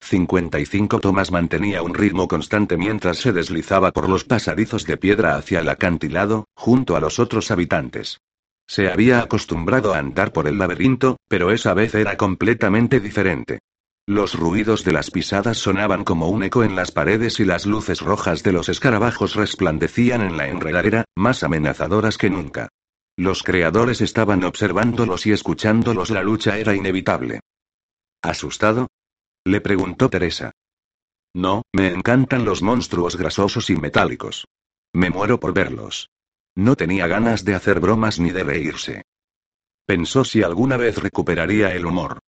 [0.00, 5.60] 55 Tomás mantenía un ritmo constante mientras se deslizaba por los pasadizos de piedra hacia
[5.60, 8.20] el acantilado, junto a los otros habitantes.
[8.68, 13.58] Se había acostumbrado a andar por el laberinto, pero esa vez era completamente diferente.
[14.06, 18.00] Los ruidos de las pisadas sonaban como un eco en las paredes y las luces
[18.00, 22.68] rojas de los escarabajos resplandecían en la enredadera, más amenazadoras que nunca.
[23.16, 26.10] Los creadores estaban observándolos y escuchándolos.
[26.10, 27.40] La lucha era inevitable.
[28.22, 28.88] Asustado,
[29.44, 30.52] le preguntó Teresa.
[31.34, 34.46] No, me encantan los monstruos grasosos y metálicos.
[34.92, 36.10] Me muero por verlos.
[36.56, 39.02] No tenía ganas de hacer bromas ni de reírse.
[39.86, 42.18] Pensó si alguna vez recuperaría el humor.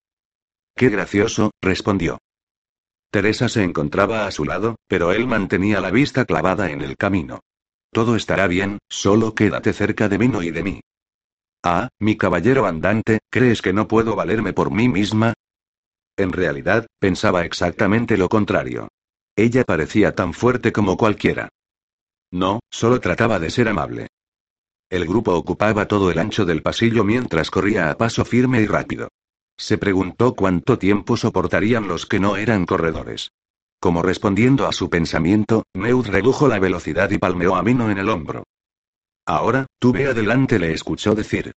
[0.75, 2.19] Qué gracioso, respondió.
[3.11, 7.41] Teresa se encontraba a su lado, pero él mantenía la vista clavada en el camino.
[7.93, 10.81] Todo estará bien, solo quédate cerca de Mino y de mí.
[11.63, 15.35] Ah, mi caballero andante, ¿crees que no puedo valerme por mí misma?
[16.17, 18.89] En realidad, pensaba exactamente lo contrario.
[19.37, 21.49] Ella parecía tan fuerte como cualquiera.
[22.31, 24.09] No, solo trataba de ser amable.
[24.91, 29.09] El grupo ocupaba todo el ancho del pasillo mientras corría a paso firme y rápido.
[29.57, 33.31] Se preguntó cuánto tiempo soportarían los que no eran corredores.
[33.81, 38.09] Como respondiendo a su pensamiento, Meud redujo la velocidad y palmeó a Mino en el
[38.09, 38.45] hombro.
[39.27, 41.53] Ahora, tú ve adelante, le escuchó decir.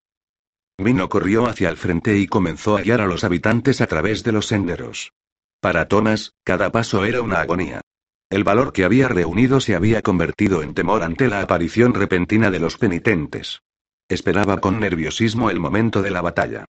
[0.77, 4.31] Mino corrió hacia el frente y comenzó a guiar a los habitantes a través de
[4.33, 5.13] los senderos.
[5.61, 7.81] Para Thomas, cada paso era una agonía.
[8.29, 12.59] El valor que había reunido se había convertido en temor ante la aparición repentina de
[12.59, 13.61] los penitentes.
[14.09, 16.65] Esperaba con nerviosismo el momento de la batalla.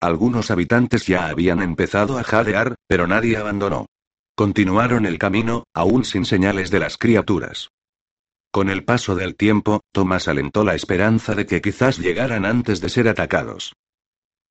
[0.00, 3.86] Algunos habitantes ya habían empezado a jadear, pero nadie abandonó.
[4.34, 7.70] Continuaron el camino, aún sin señales de las criaturas.
[8.50, 12.88] Con el paso del tiempo, Thomas alentó la esperanza de que quizás llegaran antes de
[12.88, 13.74] ser atacados.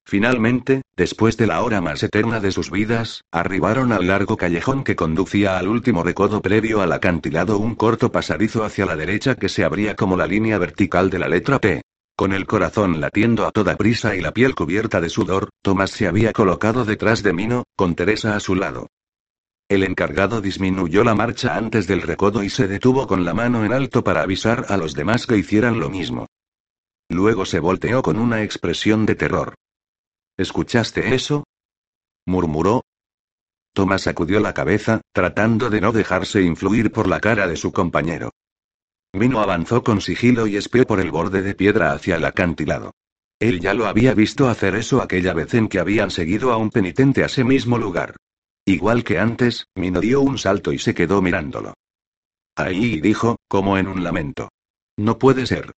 [0.06, 4.96] Finalmente, después de la hora más eterna de sus vidas, arribaron al largo callejón que
[4.96, 9.66] conducía al último recodo previo al acantilado, un corto pasadizo hacia la derecha que se
[9.66, 11.82] abría como la línea vertical de la letra P.
[12.16, 16.08] Con el corazón latiendo a toda prisa y la piel cubierta de sudor, Thomas se
[16.08, 18.88] había colocado detrás de Mino, con Teresa a su lado.
[19.70, 23.74] El encargado disminuyó la marcha antes del recodo y se detuvo con la mano en
[23.74, 26.28] alto para avisar a los demás que hicieran lo mismo.
[27.10, 29.56] Luego se volteó con una expresión de terror.
[30.38, 31.44] ¿Escuchaste eso?
[32.26, 32.84] murmuró.
[33.74, 38.32] Tomás sacudió la cabeza, tratando de no dejarse influir por la cara de su compañero.
[39.14, 42.94] Vino avanzó con sigilo y espió por el borde de piedra hacia el acantilado.
[43.40, 46.70] Él ya lo había visto hacer eso aquella vez en que habían seguido a un
[46.70, 48.16] penitente a ese mismo lugar.
[48.68, 51.74] Igual que antes, Mino dio un salto y se quedó mirándolo.
[52.54, 54.50] Ahí dijo, como en un lamento.
[54.98, 55.72] No puede ser.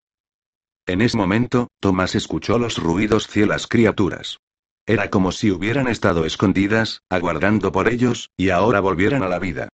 [0.86, 4.38] En ese momento, Tomás escuchó los ruidos cielas criaturas.
[4.86, 9.68] Era como si hubieran estado escondidas, aguardando por ellos, y ahora volvieran a la vida.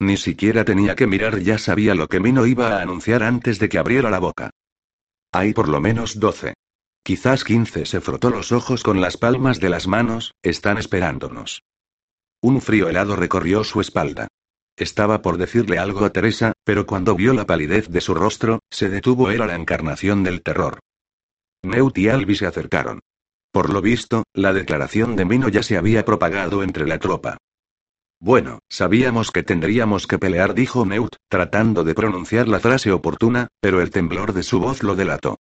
[0.00, 3.68] Ni siquiera tenía que mirar, ya sabía lo que Mino iba a anunciar antes de
[3.68, 4.48] que abriera la boca.
[5.30, 6.54] Hay por lo menos doce.
[7.04, 11.62] Quizás quince se frotó los ojos con las palmas de las manos, están esperándonos.
[12.42, 14.26] Un frío helado recorrió su espalda.
[14.76, 18.88] Estaba por decirle algo a Teresa, pero cuando vio la palidez de su rostro, se
[18.88, 19.30] detuvo.
[19.30, 20.80] Era la encarnación del terror.
[21.62, 22.98] Neut y Albi se acercaron.
[23.52, 27.36] Por lo visto, la declaración de Mino ya se había propagado entre la tropa.
[28.18, 33.80] Bueno, sabíamos que tendríamos que pelear, dijo Neut, tratando de pronunciar la frase oportuna, pero
[33.80, 35.38] el temblor de su voz lo delató.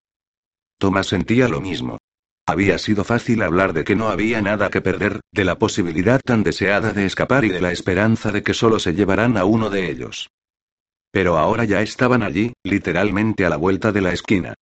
[0.77, 1.97] Thomas sentía lo mismo.
[2.45, 6.43] Había sido fácil hablar de que no había nada que perder, de la posibilidad tan
[6.43, 9.89] deseada de escapar y de la esperanza de que solo se llevarán a uno de
[9.89, 10.29] ellos.
[11.11, 14.53] Pero ahora ya estaban allí, literalmente a la vuelta de la esquina.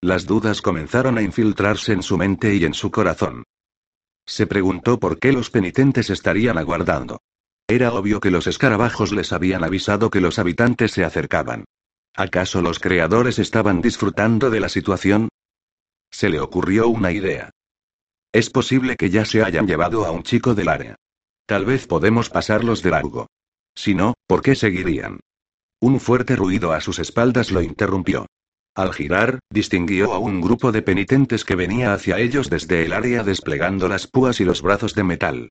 [0.00, 3.44] Las dudas comenzaron a infiltrarse en su mente y en su corazón.
[4.26, 7.20] Se preguntó por qué los penitentes estarían aguardando.
[7.68, 11.64] Era obvio que los escarabajos les habían avisado que los habitantes se acercaban.
[12.14, 15.28] ¿Acaso los creadores estaban disfrutando de la situación?
[16.18, 17.50] Se le ocurrió una idea.
[18.32, 20.96] Es posible que ya se hayan llevado a un chico del área.
[21.44, 23.26] Tal vez podemos pasarlos de largo.
[23.74, 25.20] Si no, ¿por qué seguirían?
[25.78, 28.24] Un fuerte ruido a sus espaldas lo interrumpió.
[28.74, 33.22] Al girar, distinguió a un grupo de penitentes que venía hacia ellos desde el área
[33.22, 35.50] desplegando las púas y los brazos de metal.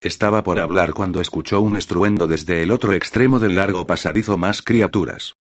[0.00, 4.62] Estaba por hablar cuando escuchó un estruendo desde el otro extremo del largo pasadizo más
[4.62, 5.36] criaturas.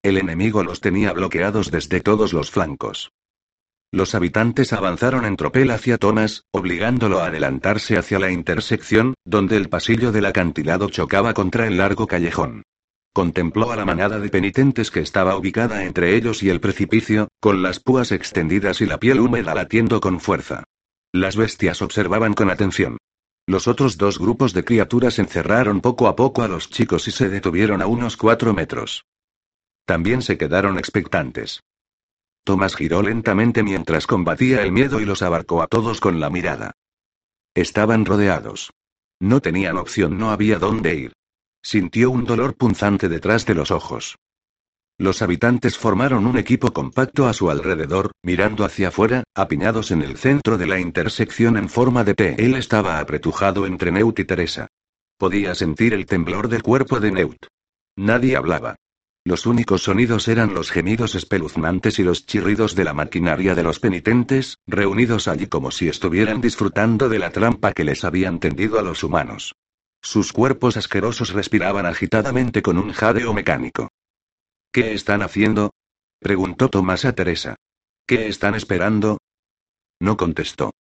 [0.00, 3.10] El enemigo los tenía bloqueados desde todos los flancos.
[3.94, 9.68] Los habitantes avanzaron en tropel hacia Thomas, obligándolo a adelantarse hacia la intersección, donde el
[9.68, 12.64] pasillo del acantilado chocaba contra el largo callejón.
[13.12, 17.62] Contempló a la manada de penitentes que estaba ubicada entre ellos y el precipicio, con
[17.62, 20.64] las púas extendidas y la piel húmeda latiendo con fuerza.
[21.12, 22.98] Las bestias observaban con atención.
[23.46, 27.28] Los otros dos grupos de criaturas encerraron poco a poco a los chicos y se
[27.28, 29.04] detuvieron a unos cuatro metros.
[29.86, 31.60] También se quedaron expectantes.
[32.44, 36.72] Tomás giró lentamente mientras combatía el miedo y los abarcó a todos con la mirada.
[37.54, 38.70] Estaban rodeados.
[39.18, 41.12] No tenían opción, no había dónde ir.
[41.62, 44.16] Sintió un dolor punzante detrás de los ojos.
[44.98, 50.18] Los habitantes formaron un equipo compacto a su alrededor, mirando hacia afuera, apiñados en el
[50.18, 52.36] centro de la intersección en forma de T.
[52.38, 54.68] Él estaba apretujado entre Neut y Teresa.
[55.16, 57.46] Podía sentir el temblor del cuerpo de Neut.
[57.96, 58.76] Nadie hablaba.
[59.26, 63.80] Los únicos sonidos eran los gemidos espeluznantes y los chirridos de la maquinaria de los
[63.80, 68.82] penitentes, reunidos allí como si estuvieran disfrutando de la trampa que les habían tendido a
[68.82, 69.54] los humanos.
[70.02, 73.88] Sus cuerpos asquerosos respiraban agitadamente con un jadeo mecánico.
[74.70, 75.72] ¿Qué están haciendo?
[76.18, 77.56] preguntó Tomás a Teresa.
[78.06, 79.16] ¿Qué están esperando?
[80.00, 80.72] No contestó.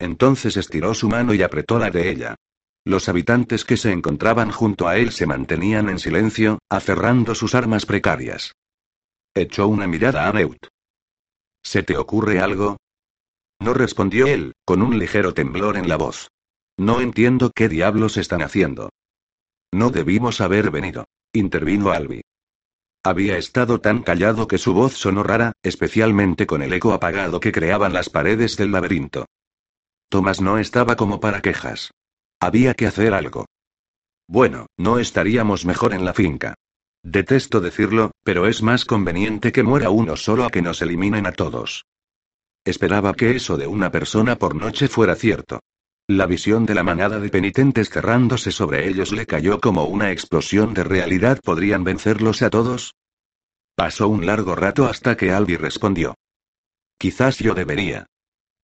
[0.00, 2.34] Entonces estiró su mano y apretó la de ella.
[2.84, 7.86] Los habitantes que se encontraban junto a él se mantenían en silencio, aferrando sus armas
[7.86, 8.54] precarias.
[9.34, 10.68] Echó una mirada a Neut.
[11.62, 12.76] ¿Se te ocurre algo?
[13.58, 16.28] No respondió él, con un ligero temblor en la voz.
[16.76, 18.90] No entiendo qué diablos están haciendo.
[19.72, 21.06] No debimos haber venido.
[21.32, 22.20] Intervino Albi.
[23.02, 27.50] Había estado tan callado que su voz sonó rara, especialmente con el eco apagado que
[27.50, 29.26] creaban las paredes del laberinto.
[30.10, 31.90] Tomás no estaba como para quejas.
[32.44, 33.46] Había que hacer algo.
[34.28, 36.54] Bueno, no estaríamos mejor en la finca.
[37.02, 41.32] Detesto decirlo, pero es más conveniente que muera uno solo a que nos eliminen a
[41.32, 41.86] todos.
[42.62, 45.60] Esperaba que eso de una persona por noche fuera cierto.
[46.06, 50.74] La visión de la manada de penitentes cerrándose sobre ellos le cayó como una explosión
[50.74, 51.40] de realidad.
[51.42, 52.92] ¿Podrían vencerlos a todos?
[53.74, 56.14] Pasó un largo rato hasta que Albi respondió.
[56.98, 58.04] Quizás yo debería.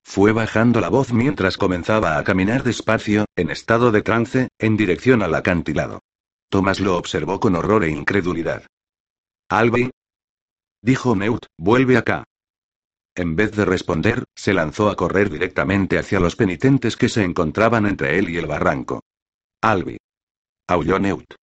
[0.03, 5.23] Fue bajando la voz mientras comenzaba a caminar despacio, en estado de trance, en dirección
[5.23, 6.01] al acantilado.
[6.49, 8.67] Tomás lo observó con horror e incredulidad.
[9.49, 9.91] Albi.
[10.83, 12.25] Dijo Neut, vuelve acá.
[13.15, 17.87] En vez de responder, se lanzó a correr directamente hacia los penitentes que se encontraban
[17.87, 19.03] entre él y el barranco.
[19.61, 19.99] Albi.
[20.67, 21.35] Aulló Neut.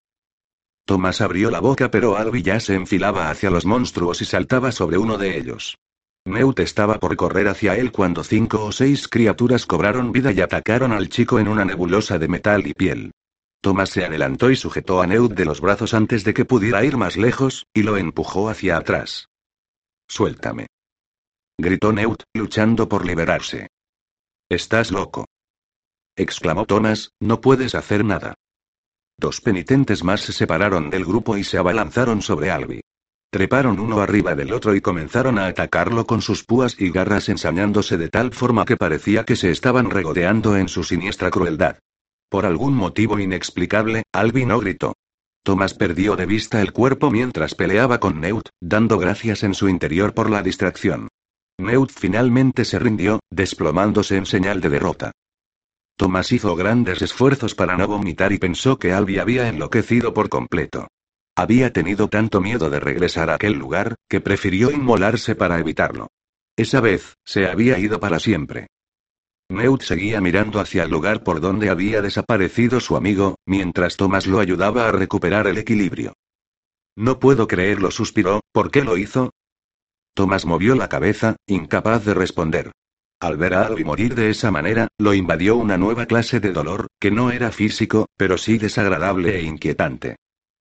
[0.86, 4.98] Tomás abrió la boca pero Albi ya se enfilaba hacia los monstruos y saltaba sobre
[4.98, 5.77] uno de ellos.
[6.27, 10.91] Neut estaba por correr hacia él cuando cinco o seis criaturas cobraron vida y atacaron
[10.91, 13.12] al chico en una nebulosa de metal y piel.
[13.62, 16.97] Thomas se adelantó y sujetó a Neut de los brazos antes de que pudiera ir
[16.97, 19.29] más lejos, y lo empujó hacia atrás.
[20.07, 20.68] Suéltame.
[21.57, 23.68] Gritó Neut, luchando por liberarse.
[24.50, 25.25] Estás loco.
[26.15, 28.35] exclamó Thomas, no puedes hacer nada.
[29.18, 32.81] Dos penitentes más se separaron del grupo y se abalanzaron sobre Albi.
[33.29, 37.97] Treparon uno arriba del otro y comenzaron a atacarlo con sus púas y garras ensañándose
[37.97, 41.77] de tal forma que parecía que se estaban regodeando en su siniestra crueldad.
[42.29, 44.93] Por algún motivo inexplicable, Albi no gritó.
[45.43, 50.13] Thomas perdió de vista el cuerpo mientras peleaba con Neut, dando gracias en su interior
[50.13, 51.10] por la distracción.
[51.57, 55.12] Neut finalmente se rindió, desplomándose en señal de derrota.
[55.98, 60.88] Thomas hizo grandes esfuerzos para no vomitar y pensó que Albi había enloquecido por completo.
[61.38, 66.08] Había tenido tanto miedo de regresar a aquel lugar, que prefirió inmolarse para evitarlo.
[66.56, 68.65] Esa vez, se había ido para siempre.
[69.48, 74.39] Neut seguía mirando hacia el lugar por donde había desaparecido su amigo, mientras Thomas lo
[74.39, 76.13] ayudaba a recuperar el equilibrio.
[76.96, 79.29] No puedo creerlo, suspiró, ¿por qué lo hizo?
[80.15, 82.72] Thomas movió la cabeza, incapaz de responder.
[83.20, 86.88] Al ver a Albi morir de esa manera, lo invadió una nueva clase de dolor,
[87.00, 90.15] que no era físico, pero sí desagradable e inquietante.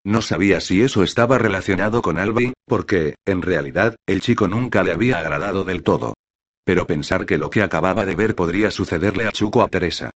[0.07, 4.93] No sabía si eso estaba relacionado con Albi, porque, en realidad, el chico nunca le
[4.93, 6.15] había agradado del todo.
[6.65, 10.13] Pero pensar que lo que acababa de ver podría sucederle a Chuco a Teresa.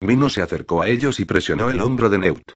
[0.00, 2.52] Mino se acercó a ellos y presionó el hombro de Neut.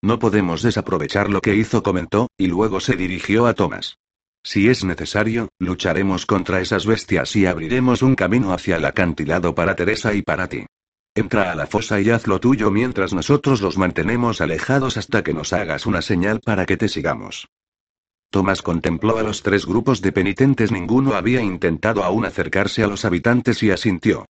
[0.00, 3.98] No podemos desaprovechar lo que hizo, comentó, y luego se dirigió a Thomas.
[4.42, 9.76] Si es necesario, lucharemos contra esas bestias y abriremos un camino hacia el acantilado para
[9.76, 10.64] Teresa y para ti.
[11.14, 15.34] Entra a la fosa y haz lo tuyo mientras nosotros los mantenemos alejados hasta que
[15.34, 17.48] nos hagas una señal para que te sigamos.
[18.30, 23.04] Tomás contempló a los tres grupos de penitentes, ninguno había intentado aún acercarse a los
[23.04, 24.26] habitantes y asintió.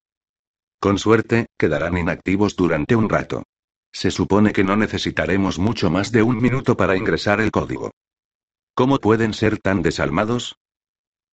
[0.80, 3.42] Con suerte, quedarán inactivos durante un rato.
[3.92, 7.90] Se supone que no necesitaremos mucho más de un minuto para ingresar el código.
[8.74, 10.56] ¿Cómo pueden ser tan desalmados?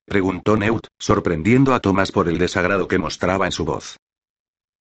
[0.06, 3.98] Preguntó Neut, sorprendiendo a Thomas por el desagrado que mostraba en su voz.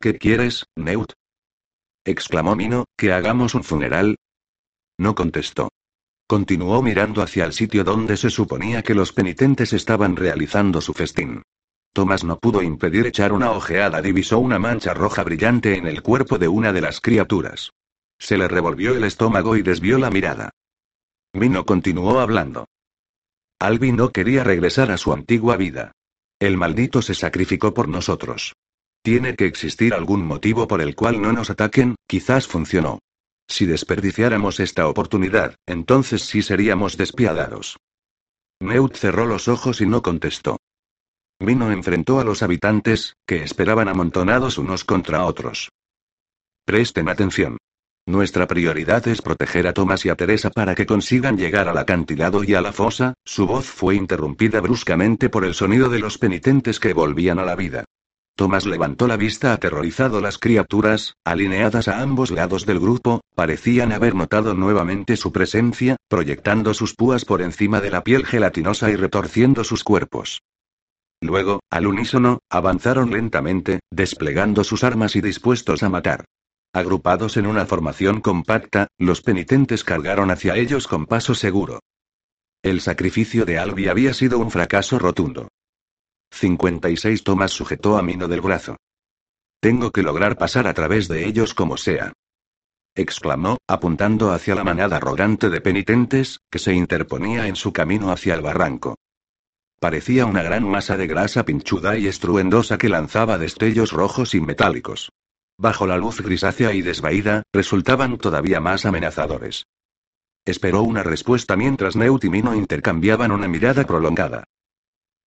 [0.01, 1.13] ¿Qué quieres, Neut?
[2.05, 4.17] exclamó Mino, ¿que hagamos un funeral?
[4.99, 5.71] No contestó.
[6.29, 11.43] Continuó mirando hacia el sitio donde se suponía que los penitentes estaban realizando su festín.
[11.93, 14.03] Thomas no pudo impedir echar una ojeada.
[14.03, 17.73] Divisó una mancha roja brillante en el cuerpo de una de las criaturas.
[18.19, 20.51] Se le revolvió el estómago y desvió la mirada.
[21.33, 22.67] Mino continuó hablando.
[23.59, 25.93] Albi no quería regresar a su antigua vida.
[26.39, 28.55] El maldito se sacrificó por nosotros.
[29.07, 32.99] Tiene que existir algún motivo por el cual no nos ataquen, quizás funcionó.
[33.47, 37.79] Si desperdiciáramos esta oportunidad, entonces sí seríamos despiadados.
[38.59, 40.57] Neut cerró los ojos y no contestó.
[41.39, 45.71] Mino enfrentó a los habitantes, que esperaban amontonados unos contra otros.
[46.65, 47.59] Presten atención.
[48.07, 52.43] Nuestra prioridad es proteger a Thomas y a Teresa para que consigan llegar al acantilado
[52.43, 53.15] y a la fosa.
[53.25, 57.55] Su voz fue interrumpida bruscamente por el sonido de los penitentes que volvían a la
[57.55, 57.85] vida.
[58.37, 60.21] Thomas levantó la vista aterrorizado.
[60.21, 66.75] Las criaturas, alineadas a ambos lados del grupo, parecían haber notado nuevamente su presencia, proyectando
[66.75, 70.43] sus púas por encima de la piel gelatinosa y retorciendo sus cuerpos.
[71.23, 76.27] Luego, al unísono, avanzaron lentamente, desplegando sus armas y dispuestos a matar.
[76.75, 81.81] Agrupados en una formación compacta, los penitentes cargaron hacia ellos con paso seguro.
[82.63, 85.49] El sacrificio de Albi había sido un fracaso rotundo.
[86.37, 88.77] 56 Tomás sujetó a Mino del brazo.
[89.61, 92.13] Tengo que lograr pasar a través de ellos como sea.
[92.95, 98.35] exclamó, apuntando hacia la manada arrogante de penitentes, que se interponía en su camino hacia
[98.35, 98.97] el barranco.
[99.81, 105.11] Parecía una gran masa de grasa pinchuda y estruendosa que lanzaba destellos rojos y metálicos.
[105.59, 109.67] Bajo la luz grisácea y desvaída, resultaban todavía más amenazadores.
[110.45, 114.45] Esperó una respuesta mientras Neut y Mino intercambiaban una mirada prolongada.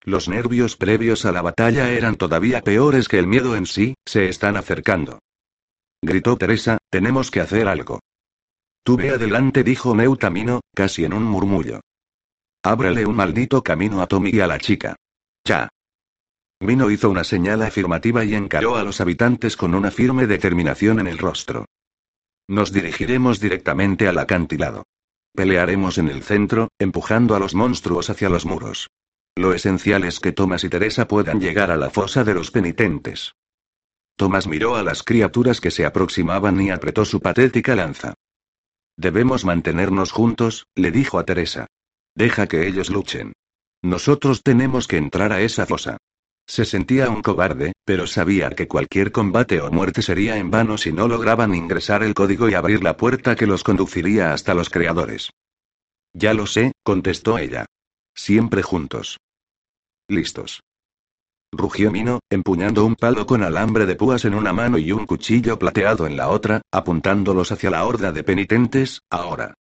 [0.02, 4.28] Los nervios previos a la batalla eran todavía peores que el miedo en sí, se
[4.28, 5.18] están acercando.
[6.02, 8.00] Gritó Teresa, tenemos que hacer algo.
[8.82, 11.80] Tú ve adelante, dijo Neut a Mino, casi en un murmullo.
[12.62, 14.96] Ábrele un maldito camino a Tommy y a la chica.
[15.44, 15.68] Ya.
[16.60, 21.08] Mino hizo una señal afirmativa y encaró a los habitantes con una firme determinación en
[21.08, 21.66] el rostro.
[22.48, 24.84] Nos dirigiremos directamente al acantilado.
[25.34, 28.88] Pelearemos en el centro, empujando a los monstruos hacia los muros.
[29.36, 33.32] Lo esencial es que Thomas y Teresa puedan llegar a la fosa de los penitentes.
[34.16, 38.14] Thomas miró a las criaturas que se aproximaban y apretó su patética lanza.
[38.96, 41.66] Debemos mantenernos juntos, le dijo a Teresa.
[42.14, 43.32] Deja que ellos luchen.
[43.82, 45.96] Nosotros tenemos que entrar a esa fosa.
[46.46, 50.92] Se sentía un cobarde, pero sabía que cualquier combate o muerte sería en vano si
[50.92, 55.30] no lograban ingresar el código y abrir la puerta que los conduciría hasta los creadores.
[56.12, 57.66] Ya lo sé, contestó ella.
[58.14, 59.18] Siempre juntos.
[60.08, 60.60] Listos.
[61.52, 65.58] Rugió Mino, empuñando un palo con alambre de púas en una mano y un cuchillo
[65.58, 69.54] plateado en la otra, apuntándolos hacia la horda de penitentes, ahora.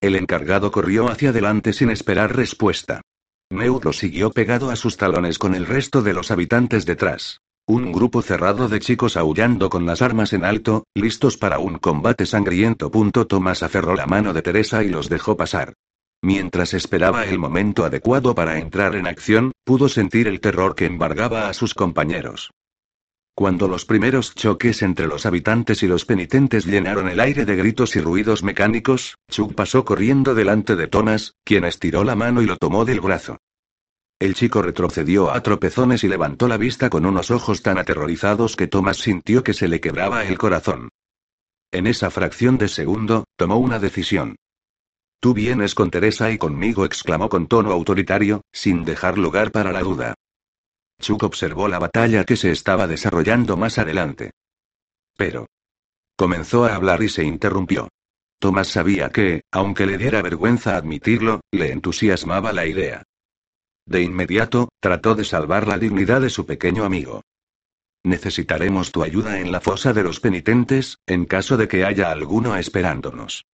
[0.00, 3.02] El encargado corrió hacia adelante sin esperar respuesta.
[3.50, 7.40] Neut siguió pegado a sus talones con el resto de los habitantes detrás.
[7.68, 12.26] Un grupo cerrado de chicos aullando con las armas en alto, listos para un combate
[12.26, 12.90] sangriento.
[13.28, 15.74] Tomás aferró la mano de Teresa y los dejó pasar.
[16.22, 21.48] Mientras esperaba el momento adecuado para entrar en acción, pudo sentir el terror que embargaba
[21.48, 22.50] a sus compañeros.
[23.34, 27.94] Cuando los primeros choques entre los habitantes y los penitentes llenaron el aire de gritos
[27.94, 32.56] y ruidos mecánicos, Chuck pasó corriendo delante de Thomas, quien estiró la mano y lo
[32.56, 33.36] tomó del brazo.
[34.18, 38.68] El chico retrocedió a tropezones y levantó la vista con unos ojos tan aterrorizados que
[38.68, 40.88] Thomas sintió que se le quebraba el corazón.
[41.70, 44.36] En esa fracción de segundo, tomó una decisión.
[45.20, 49.80] Tú vienes con Teresa y conmigo, exclamó con tono autoritario, sin dejar lugar para la
[49.80, 50.14] duda.
[51.00, 54.30] Chuck observó la batalla que se estaba desarrollando más adelante.
[55.16, 55.46] Pero.
[56.16, 57.88] Comenzó a hablar y se interrumpió.
[58.38, 63.02] Thomas sabía que, aunque le diera vergüenza admitirlo, le entusiasmaba la idea.
[63.86, 67.22] De inmediato, trató de salvar la dignidad de su pequeño amigo.
[68.04, 72.56] Necesitaremos tu ayuda en la fosa de los penitentes, en caso de que haya alguno
[72.56, 73.44] esperándonos.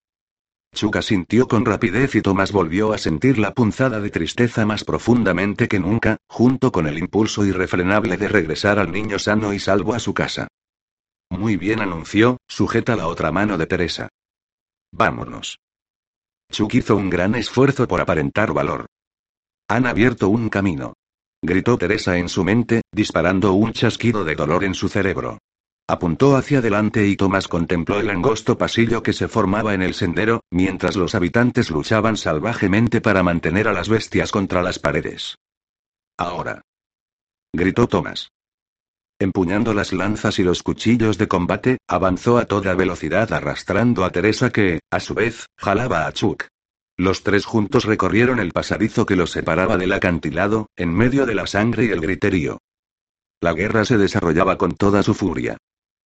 [0.74, 5.68] Chuka sintió con rapidez y Tomás volvió a sentir la punzada de tristeza más profundamente
[5.68, 9.98] que nunca, junto con el impulso irrefrenable de regresar al niño sano y salvo a
[9.98, 10.48] su casa.
[11.28, 14.08] Muy bien anunció, sujeta la otra mano de Teresa.
[14.92, 15.58] Vámonos.
[16.50, 18.86] Chuck hizo un gran esfuerzo por aparentar valor.
[19.68, 20.94] Han abierto un camino.
[21.42, 25.38] Gritó Teresa en su mente, disparando un chasquido de dolor en su cerebro.
[25.88, 30.42] Apuntó hacia adelante y Tomás contempló el angosto pasillo que se formaba en el sendero,
[30.50, 35.36] mientras los habitantes luchaban salvajemente para mantener a las bestias contra las paredes.
[36.16, 36.62] Ahora.
[37.52, 38.30] Gritó Tomás.
[39.18, 44.50] Empuñando las lanzas y los cuchillos de combate, avanzó a toda velocidad arrastrando a Teresa
[44.50, 46.46] que, a su vez, jalaba a Chuck.
[46.96, 51.46] Los tres juntos recorrieron el pasadizo que los separaba del acantilado, en medio de la
[51.46, 52.58] sangre y el griterío.
[53.42, 55.56] La guerra se desarrollaba con toda su furia.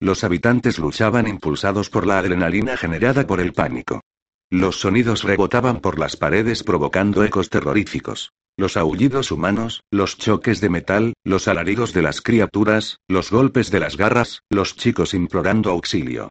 [0.00, 4.00] Los habitantes luchaban impulsados por la adrenalina generada por el pánico.
[4.48, 8.32] Los sonidos rebotaban por las paredes provocando ecos terroríficos.
[8.56, 13.80] Los aullidos humanos, los choques de metal, los alaridos de las criaturas, los golpes de
[13.80, 16.30] las garras, los chicos implorando auxilio.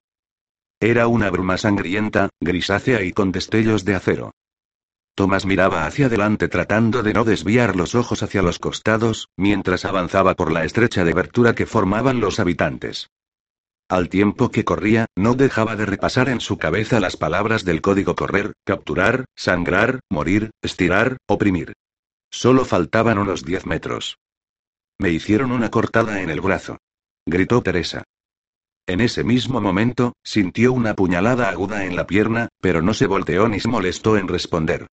[0.79, 4.31] Era una bruma sangrienta, grisácea y con destellos de acero.
[5.15, 10.36] Tomás miraba hacia adelante tratando de no desviar los ojos hacia los costados, mientras avanzaba
[10.36, 13.10] por la estrecha abertura que formaban los habitantes.
[13.88, 18.13] Al tiempo que corría, no dejaba de repasar en su cabeza las palabras del código
[18.15, 21.74] correr, capturar, sangrar, morir, estirar, oprimir.
[22.29, 24.17] Solo faltaban unos diez metros.
[25.00, 26.77] Me hicieron una cortada en el brazo.
[27.25, 28.03] Gritó Teresa.
[28.86, 33.48] En ese mismo momento, sintió una puñalada aguda en la pierna, pero no se volteó
[33.48, 34.88] ni se molestó en responder.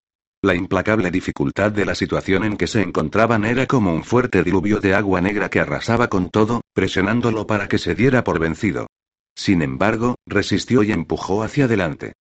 [0.45, 4.81] La implacable dificultad de la situación en que se encontraban era como un fuerte diluvio
[4.81, 8.89] de agua negra que arrasaba con todo, presionándolo para que se diera por vencido.
[9.37, 12.15] Sin embargo, resistió y empujó hacia adelante.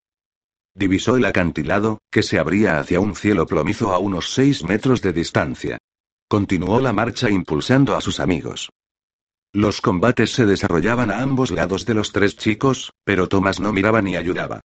[0.75, 5.13] Divisó el acantilado, que se abría hacia un cielo plomizo a unos seis metros de
[5.13, 5.79] distancia.
[6.29, 8.69] Continuó la marcha impulsando a sus amigos.
[9.51, 14.03] Los combates se desarrollaban a ambos lados de los tres chicos, pero Tomás no miraba
[14.03, 14.61] ni ayudaba.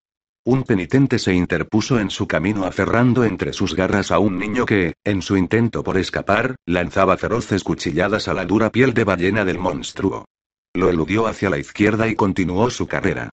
[0.46, 4.94] Un penitente se interpuso en su camino aferrando entre sus garras a un niño que,
[5.02, 9.58] en su intento por escapar, lanzaba feroces cuchilladas a la dura piel de ballena del
[9.58, 10.24] monstruo.
[10.72, 13.30] Lo eludió hacia la izquierda y continuó su carrera.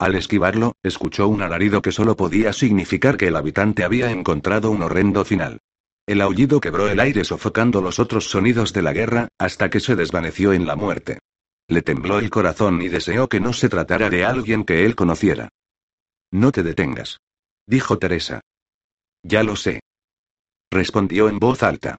[0.00, 4.82] Al esquivarlo, escuchó un alarido que solo podía significar que el habitante había encontrado un
[4.82, 5.60] horrendo final.
[6.04, 9.94] El aullido quebró el aire sofocando los otros sonidos de la guerra, hasta que se
[9.94, 11.20] desvaneció en la muerte.
[11.68, 15.50] Le tembló el corazón y deseó que no se tratara de alguien que él conociera.
[16.32, 17.18] No te detengas.
[17.66, 18.40] Dijo Teresa.
[19.22, 19.80] Ya lo sé.
[20.70, 21.96] Respondió en voz alta.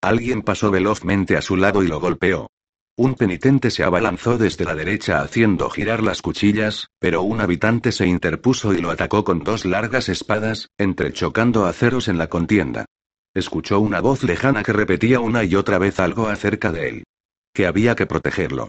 [0.00, 2.48] Alguien pasó velozmente a su lado y lo golpeó.
[2.96, 8.06] Un penitente se abalanzó desde la derecha haciendo girar las cuchillas, pero un habitante se
[8.06, 12.86] interpuso y lo atacó con dos largas espadas, entrechocando aceros en la contienda.
[13.34, 17.04] Escuchó una voz lejana que repetía una y otra vez algo acerca de él.
[17.52, 18.68] Que había que protegerlo.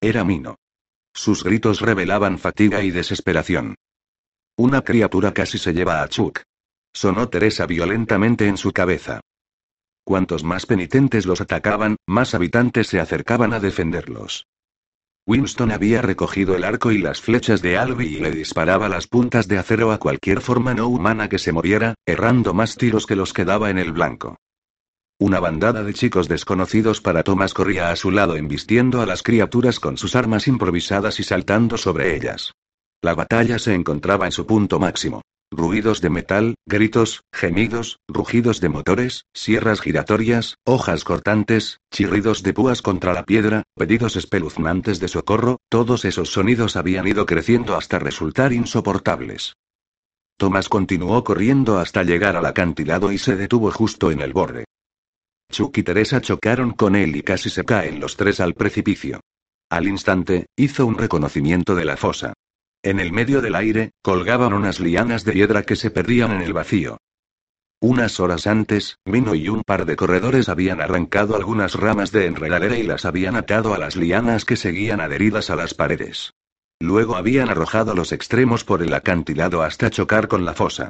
[0.00, 0.56] Era Mino.
[1.14, 3.76] Sus gritos revelaban fatiga y desesperación.
[4.60, 6.42] Una criatura casi se lleva a Chuck.
[6.92, 9.20] Sonó Teresa violentamente en su cabeza.
[10.04, 14.48] Cuantos más penitentes los atacaban, más habitantes se acercaban a defenderlos.
[15.28, 19.46] Winston había recogido el arco y las flechas de Albi y le disparaba las puntas
[19.46, 23.32] de acero a cualquier forma no humana que se moviera, errando más tiros que los
[23.32, 24.38] que daba en el blanco.
[25.20, 29.78] Una bandada de chicos desconocidos para Thomas corría a su lado embistiendo a las criaturas
[29.78, 32.54] con sus armas improvisadas y saltando sobre ellas.
[33.00, 35.22] La batalla se encontraba en su punto máximo.
[35.50, 42.82] Ruidos de metal, gritos, gemidos, rugidos de motores, sierras giratorias, hojas cortantes, chirridos de púas
[42.82, 48.52] contra la piedra, pedidos espeluznantes de socorro, todos esos sonidos habían ido creciendo hasta resultar
[48.52, 49.54] insoportables.
[50.36, 54.64] Thomas continuó corriendo hasta llegar al acantilado y se detuvo justo en el borde.
[55.50, 59.20] Chuck y Teresa chocaron con él y casi se caen los tres al precipicio.
[59.70, 62.34] Al instante, hizo un reconocimiento de la fosa.
[62.82, 66.52] En el medio del aire, colgaban unas lianas de piedra que se perdían en el
[66.52, 66.98] vacío.
[67.80, 72.76] Unas horas antes, Mino y un par de corredores habían arrancado algunas ramas de enredadera
[72.76, 76.32] y las habían atado a las lianas que seguían adheridas a las paredes.
[76.80, 80.88] Luego habían arrojado los extremos por el acantilado hasta chocar con la fosa.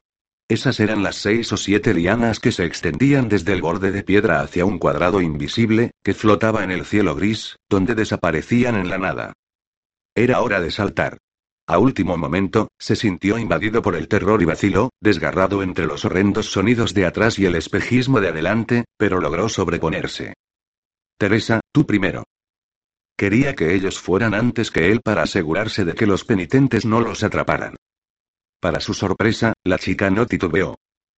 [0.48, 4.40] Esas eran las seis o siete lianas que se extendían desde el borde de piedra
[4.40, 9.32] hacia un cuadrado invisible, que flotaba en el cielo gris, donde desaparecían en la nada.
[10.14, 11.18] Era hora de saltar.
[11.70, 16.46] A último momento, se sintió invadido por el terror y vaciló, desgarrado entre los horrendos
[16.46, 20.32] sonidos de atrás y el espejismo de adelante, pero logró sobreponerse.
[21.18, 22.24] Teresa, tú primero.
[23.18, 27.22] Quería que ellos fueran antes que él para asegurarse de que los penitentes no los
[27.22, 27.76] atraparan.
[28.60, 30.76] Para su sorpresa, la chica no titubeó.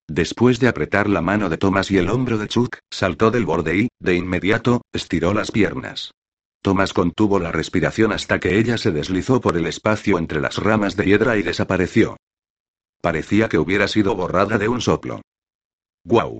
[0.09, 3.77] Después de apretar la mano de Thomas y el hombro de Chuck, saltó del borde
[3.77, 6.11] y, de inmediato, estiró las piernas.
[6.61, 10.95] Tomás contuvo la respiración hasta que ella se deslizó por el espacio entre las ramas
[10.95, 12.17] de hiedra y desapareció.
[13.01, 15.21] Parecía que hubiera sido borrada de un soplo.
[16.03, 16.39] ¡Guau!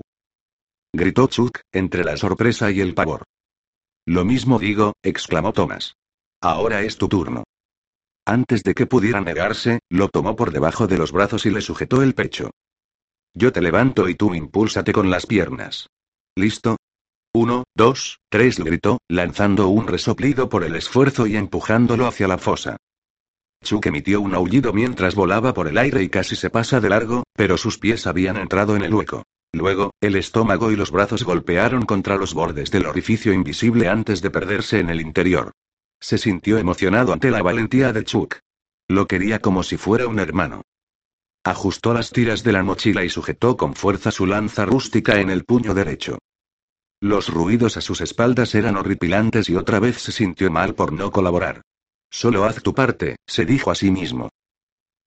[0.92, 3.24] Gritó Chuck, entre la sorpresa y el pavor.
[4.06, 5.96] Lo mismo digo, exclamó Thomas.
[6.40, 7.44] Ahora es tu turno.
[8.24, 12.02] Antes de que pudiera negarse, lo tomó por debajo de los brazos y le sujetó
[12.02, 12.50] el pecho.
[13.34, 15.88] Yo te levanto y tú impúlsate con las piernas.
[16.36, 16.76] ¿Listo?
[17.34, 22.76] Uno, dos, tres, gritó, lanzando un resoplido por el esfuerzo y empujándolo hacia la fosa.
[23.64, 27.22] Chuck emitió un aullido mientras volaba por el aire y casi se pasa de largo,
[27.34, 29.22] pero sus pies habían entrado en el hueco.
[29.54, 34.30] Luego, el estómago y los brazos golpearon contra los bordes del orificio invisible antes de
[34.30, 35.52] perderse en el interior.
[36.00, 38.40] Se sintió emocionado ante la valentía de Chuck.
[38.88, 40.62] Lo quería como si fuera un hermano.
[41.44, 45.44] Ajustó las tiras de la mochila y sujetó con fuerza su lanza rústica en el
[45.44, 46.18] puño derecho.
[47.02, 51.10] Los ruidos a sus espaldas eran horripilantes y otra vez se sintió mal por no
[51.10, 51.62] colaborar.
[52.08, 54.28] Solo haz tu parte, se dijo a sí mismo.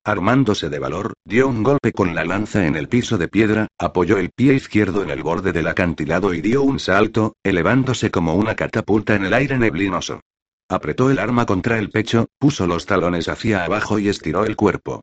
[0.04, 4.18] Armándose de valor, dio un golpe con la lanza en el piso de piedra, apoyó
[4.18, 8.56] el pie izquierdo en el borde del acantilado y dio un salto, elevándose como una
[8.56, 10.20] catapulta en el aire neblinoso.
[10.68, 15.00] Apretó el arma contra el pecho, puso los talones hacia abajo y estiró el cuerpo.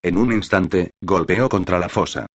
[0.00, 2.26] En un instante, golpeó contra la fosa.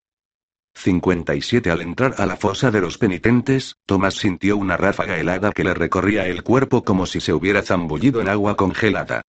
[0.79, 5.65] 57 Al entrar a la fosa de los penitentes, Thomas sintió una ráfaga helada que
[5.65, 9.21] le recorría el cuerpo como si se hubiera zambullido en agua congelada.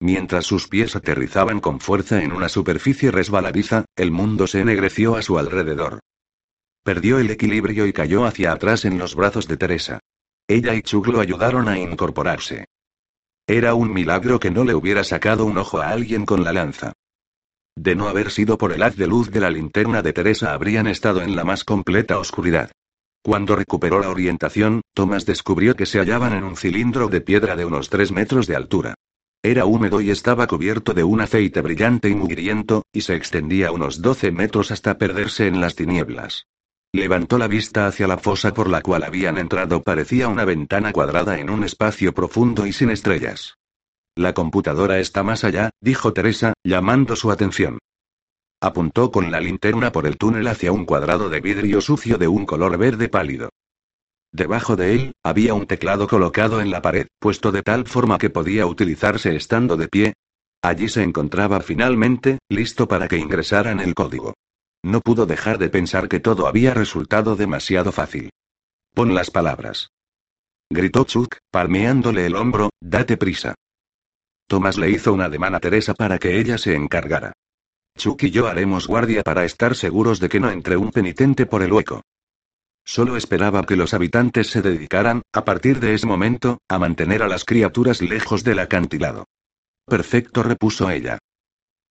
[0.00, 5.22] Mientras sus pies aterrizaban con fuerza en una superficie resbaladiza, el mundo se ennegreció a
[5.22, 6.00] su alrededor.
[6.84, 10.00] Perdió el equilibrio y cayó hacia atrás en los brazos de Teresa.
[10.46, 12.66] Ella y Chug lo ayudaron a incorporarse.
[13.46, 16.92] Era un milagro que no le hubiera sacado un ojo a alguien con la lanza.
[17.80, 20.88] De no haber sido por el haz de luz de la linterna de Teresa habrían
[20.88, 22.72] estado en la más completa oscuridad.
[23.22, 27.64] Cuando recuperó la orientación, Thomas descubrió que se hallaban en un cilindro de piedra de
[27.64, 28.94] unos tres metros de altura.
[29.44, 34.02] Era húmedo y estaba cubierto de un aceite brillante y mugriento, y se extendía unos
[34.02, 36.46] 12 metros hasta perderse en las tinieblas.
[36.92, 39.84] Levantó la vista hacia la fosa por la cual habían entrado.
[39.84, 43.57] Parecía una ventana cuadrada en un espacio profundo y sin estrellas.
[44.18, 47.78] La computadora está más allá, dijo Teresa, llamando su atención.
[48.60, 52.44] Apuntó con la linterna por el túnel hacia un cuadrado de vidrio sucio de un
[52.44, 53.50] color verde pálido.
[54.32, 58.28] Debajo de él, había un teclado colocado en la pared, puesto de tal forma que
[58.28, 60.14] podía utilizarse estando de pie.
[60.62, 64.34] Allí se encontraba finalmente, listo para que ingresaran el código.
[64.82, 68.30] No pudo dejar de pensar que todo había resultado demasiado fácil.
[68.94, 69.92] Pon las palabras.
[70.68, 73.54] Gritó Chuck, palmeándole el hombro, date prisa.
[74.48, 77.34] Tomás le hizo un ademán a Teresa para que ella se encargara.
[77.98, 81.62] Chuck y yo haremos guardia para estar seguros de que no entre un penitente por
[81.62, 82.02] el hueco.
[82.82, 87.28] Solo esperaba que los habitantes se dedicaran, a partir de ese momento, a mantener a
[87.28, 89.26] las criaturas lejos del acantilado.
[89.84, 91.18] Perfecto, repuso ella.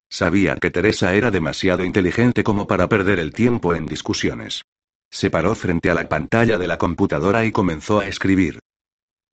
[0.10, 4.64] Sabía que Teresa era demasiado inteligente como para perder el tiempo en discusiones.
[5.12, 8.60] Se paró frente a la pantalla de la computadora y comenzó a escribir.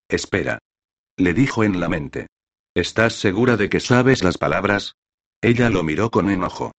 [0.09, 0.59] Espera.
[1.17, 2.27] Le dijo en la mente.
[2.75, 4.97] ¿Estás segura de que sabes las palabras?
[5.41, 6.73] Ella lo miró con enojo.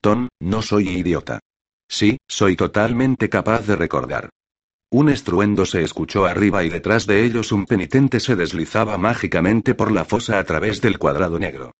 [0.00, 1.40] Tom, no soy idiota.
[1.88, 4.30] Sí, soy totalmente capaz de recordar.
[4.90, 9.90] Un estruendo se escuchó arriba y detrás de ellos un penitente se deslizaba mágicamente por
[9.90, 11.72] la fosa a través del cuadrado negro.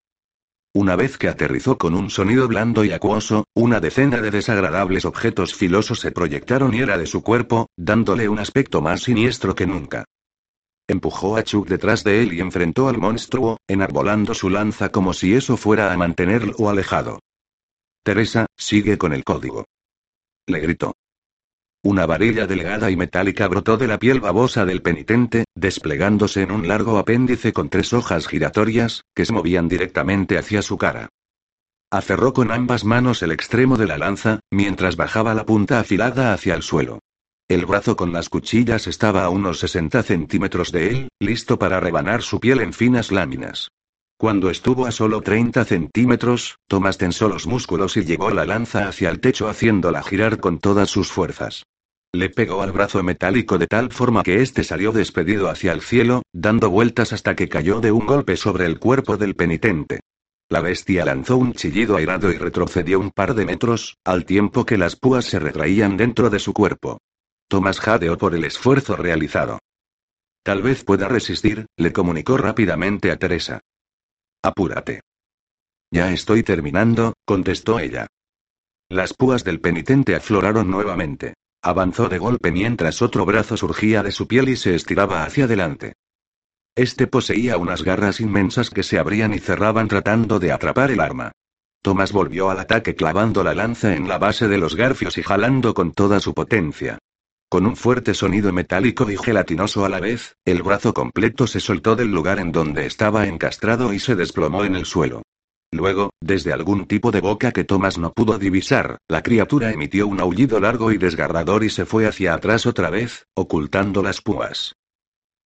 [0.74, 5.54] Una vez que aterrizó con un sonido blando y acuoso, una decena de desagradables objetos
[5.54, 10.06] filosos se proyectaron y era de su cuerpo, dándole un aspecto más siniestro que nunca.
[10.88, 15.34] Empujó a Chuck detrás de él y enfrentó al monstruo, enarbolando su lanza como si
[15.34, 17.20] eso fuera a mantenerlo alejado.
[18.02, 19.66] Teresa, sigue con el código.
[20.46, 20.94] Le gritó.
[21.84, 26.66] Una varilla delgada y metálica brotó de la piel babosa del penitente, desplegándose en un
[26.66, 31.10] largo apéndice con tres hojas giratorias, que se movían directamente hacia su cara.
[31.90, 36.54] Aferró con ambas manos el extremo de la lanza, mientras bajaba la punta afilada hacia
[36.54, 36.98] el suelo.
[37.48, 42.20] El brazo con las cuchillas estaba a unos 60 centímetros de él, listo para rebanar
[42.20, 43.70] su piel en finas láminas.
[44.18, 49.08] Cuando estuvo a solo 30 centímetros, Tomás tensó los músculos y llevó la lanza hacia
[49.08, 51.64] el techo haciéndola girar con todas sus fuerzas.
[52.12, 56.20] Le pegó al brazo metálico de tal forma que éste salió despedido hacia el cielo,
[56.34, 60.00] dando vueltas hasta que cayó de un golpe sobre el cuerpo del penitente.
[60.50, 64.76] La bestia lanzó un chillido airado y retrocedió un par de metros, al tiempo que
[64.76, 66.98] las púas se retraían dentro de su cuerpo.
[67.48, 69.58] Tomás jadeó por el esfuerzo realizado.
[70.42, 73.60] Tal vez pueda resistir, le comunicó rápidamente a Teresa.
[74.42, 75.00] Apúrate.
[75.90, 78.06] Ya estoy terminando, contestó ella.
[78.90, 81.34] Las púas del penitente afloraron nuevamente.
[81.62, 85.94] Avanzó de golpe mientras otro brazo surgía de su piel y se estiraba hacia adelante.
[86.76, 91.32] Este poseía unas garras inmensas que se abrían y cerraban tratando de atrapar el arma.
[91.82, 95.74] Tomás volvió al ataque clavando la lanza en la base de los garfios y jalando
[95.74, 96.98] con toda su potencia.
[97.50, 101.96] Con un fuerte sonido metálico y gelatinoso a la vez, el brazo completo se soltó
[101.96, 105.22] del lugar en donde estaba encastrado y se desplomó en el suelo.
[105.72, 110.20] Luego, desde algún tipo de boca que Thomas no pudo divisar, la criatura emitió un
[110.20, 114.74] aullido largo y desgarrador y se fue hacia atrás otra vez, ocultando las púas.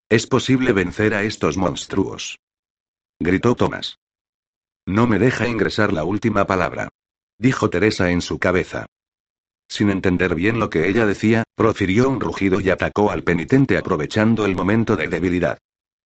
[0.08, 2.38] Es posible vencer a estos monstruos.
[3.20, 3.98] Gritó Thomas.
[4.86, 6.88] No me deja ingresar la última palabra.
[7.38, 8.86] Dijo Teresa en su cabeza.
[9.68, 14.44] Sin entender bien lo que ella decía, profirió un rugido y atacó al penitente aprovechando
[14.44, 15.58] el momento de debilidad.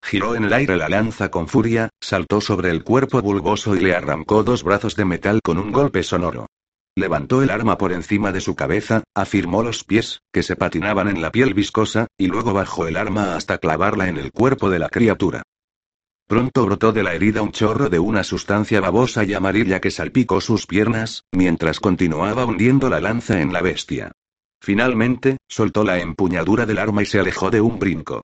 [0.03, 3.95] Giró en el aire la lanza con furia, saltó sobre el cuerpo bulboso y le
[3.95, 6.45] arrancó dos brazos de metal con un golpe sonoro.
[6.95, 11.21] Levantó el arma por encima de su cabeza, afirmó los pies, que se patinaban en
[11.21, 14.89] la piel viscosa, y luego bajó el arma hasta clavarla en el cuerpo de la
[14.89, 15.43] criatura.
[16.27, 20.41] Pronto brotó de la herida un chorro de una sustancia babosa y amarilla que salpicó
[20.41, 24.11] sus piernas, mientras continuaba hundiendo la lanza en la bestia.
[24.59, 28.23] Finalmente, soltó la empuñadura del arma y se alejó de un brinco.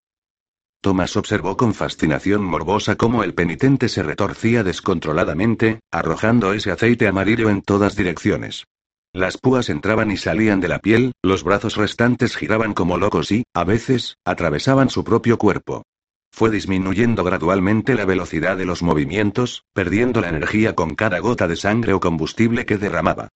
[0.82, 7.52] Thomas observó con fascinación morbosa cómo el penitente se retorcía descontroladamente, arrojando ese aceite amarillo
[7.52, 8.66] en todas direcciones.
[9.14, 13.44] Las púas entraban y salían de la piel, los brazos restantes giraban como locos y,
[13.54, 15.84] a veces, atravesaban su propio cuerpo.
[16.32, 21.56] Fue disminuyendo gradualmente la velocidad de los movimientos, perdiendo la energía con cada gota de
[21.56, 23.30] sangre o combustible que derramaba.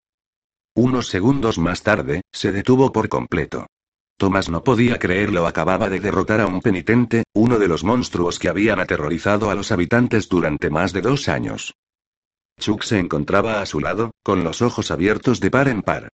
[0.74, 3.68] Unos segundos más tarde, se detuvo por completo.
[4.18, 8.48] Tomás no podía creerlo, acababa de derrotar a un penitente, uno de los monstruos que
[8.48, 11.76] habían aterrorizado a los habitantes durante más de dos años.
[12.58, 16.08] Chuck se encontraba a su lado, con los ojos abiertos de par en par.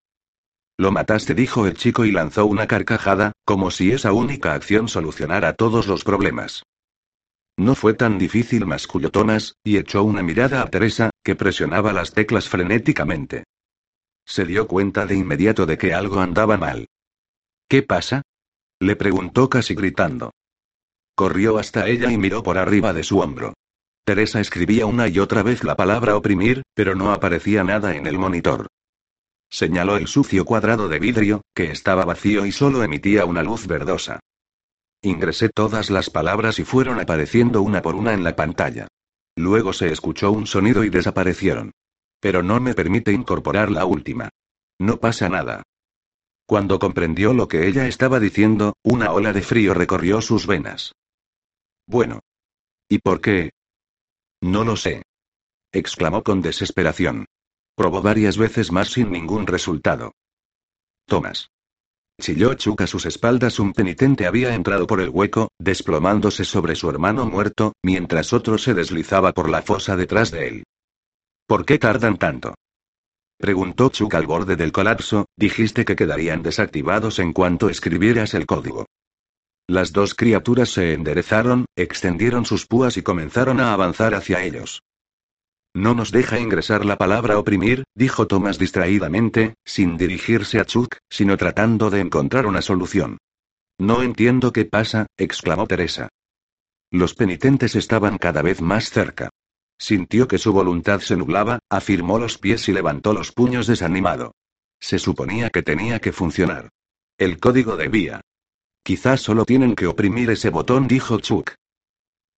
[0.78, 5.54] Lo mataste, dijo el chico y lanzó una carcajada, como si esa única acción solucionara
[5.54, 6.64] todos los problemas.
[7.58, 12.14] No fue tan difícil, masculló Thomas, y echó una mirada a Teresa, que presionaba las
[12.14, 13.44] teclas frenéticamente.
[14.26, 16.88] Se dio cuenta de inmediato de que algo andaba mal.
[17.68, 18.22] ¿Qué pasa?
[18.80, 20.32] Le preguntó casi gritando.
[21.16, 23.54] Corrió hasta ella y miró por arriba de su hombro.
[24.04, 28.18] Teresa escribía una y otra vez la palabra oprimir, pero no aparecía nada en el
[28.18, 28.68] monitor.
[29.50, 34.20] Señaló el sucio cuadrado de vidrio, que estaba vacío y solo emitía una luz verdosa.
[35.04, 38.88] Ingresé todas las palabras y fueron apareciendo una por una en la pantalla.
[39.36, 41.72] Luego se escuchó un sonido y desaparecieron.
[42.20, 44.30] Pero no me permite incorporar la última.
[44.80, 45.64] No pasa nada.
[46.46, 50.94] Cuando comprendió lo que ella estaba diciendo, una ola de frío recorrió sus venas.
[51.88, 52.20] Bueno.
[52.88, 53.52] ¿Y por qué?
[54.42, 55.04] No lo sé.
[55.72, 57.26] exclamó con desesperación.
[57.76, 60.12] Probó varias veces más sin ningún resultado.
[61.06, 61.50] Tomás.
[62.22, 63.60] Chilló Chuck a sus espaldas.
[63.60, 68.76] Un penitente había entrado por el hueco, desplomándose sobre su hermano muerto, mientras otro se
[68.76, 70.64] deslizaba por la fosa detrás de él.
[71.48, 72.54] ¿Por qué tardan tanto?
[73.40, 78.86] Preguntó Chuck al borde del colapso, dijiste que quedarían desactivados en cuanto escribieras el código.
[79.68, 84.84] Las dos criaturas se enderezaron, extendieron sus púas y comenzaron a avanzar hacia ellos.
[85.74, 91.38] No nos deja ingresar la palabra oprimir, dijo Thomas distraídamente, sin dirigirse a Chuck, sino
[91.38, 93.18] tratando de encontrar una solución.
[93.80, 96.10] No entiendo qué pasa, exclamó Teresa.
[96.92, 99.30] Los penitentes estaban cada vez más cerca.
[99.80, 104.34] Sintió que su voluntad se nublaba, afirmó los pies y levantó los puños desanimado.
[104.80, 106.70] Se suponía que tenía que funcionar.
[107.18, 108.22] El código debía.
[108.84, 111.54] Quizás solo tienen que oprimir ese botón, dijo Chuck.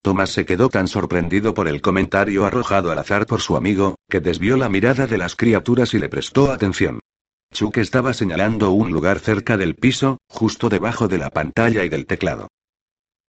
[0.03, 4.19] Thomas se quedó tan sorprendido por el comentario arrojado al azar por su amigo, que
[4.19, 6.99] desvió la mirada de las criaturas y le prestó atención.
[7.53, 12.05] Chuck estaba señalando un lugar cerca del piso, justo debajo de la pantalla y del
[12.05, 12.49] teclado.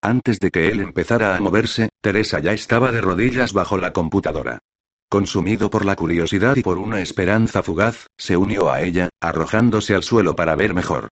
[0.01, 4.59] Antes de que él empezara a moverse, Teresa ya estaba de rodillas bajo la computadora.
[5.07, 10.03] Consumido por la curiosidad y por una esperanza fugaz, se unió a ella, arrojándose al
[10.03, 11.07] suelo para ver mejor.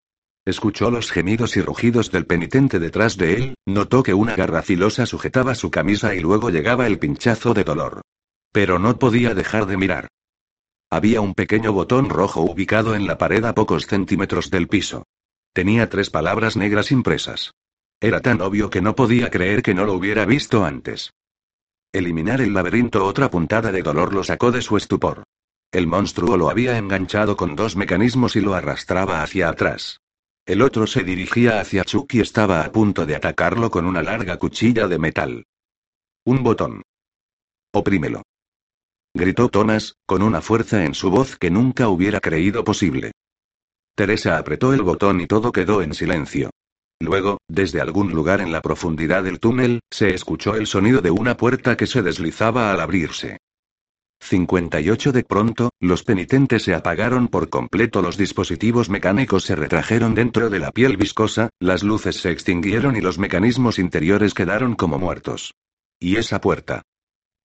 [0.45, 5.05] Escuchó los gemidos y rugidos del penitente detrás de él, notó que una garra filosa
[5.05, 8.01] sujetaba su camisa y luego llegaba el pinchazo de dolor.
[8.51, 10.09] Pero no podía dejar de mirar.
[10.89, 15.05] Había un pequeño botón rojo ubicado en la pared a pocos centímetros del piso.
[15.53, 17.53] Tenía tres palabras negras impresas.
[18.01, 21.13] Era tan obvio que no podía creer que no lo hubiera visto antes.
[21.93, 25.23] Eliminar el laberinto otra puntada de dolor lo sacó de su estupor.
[25.71, 30.02] El monstruo lo había enganchado con dos mecanismos y lo arrastraba hacia atrás.
[30.45, 34.37] El otro se dirigía hacia Chuck y estaba a punto de atacarlo con una larga
[34.37, 35.45] cuchilla de metal.
[36.25, 36.81] Un botón.
[37.73, 38.23] Oprímelo.
[39.13, 43.13] Gritó Thomas, con una fuerza en su voz que nunca hubiera creído posible.
[43.95, 46.49] Teresa apretó el botón y todo quedó en silencio.
[46.99, 51.37] Luego, desde algún lugar en la profundidad del túnel, se escuchó el sonido de una
[51.37, 53.37] puerta que se deslizaba al abrirse.
[54.23, 60.49] 58 de pronto, los penitentes se apagaron por completo, los dispositivos mecánicos se retrajeron dentro
[60.49, 65.53] de la piel viscosa, las luces se extinguieron y los mecanismos interiores quedaron como muertos.
[65.99, 66.83] ¿Y esa puerta?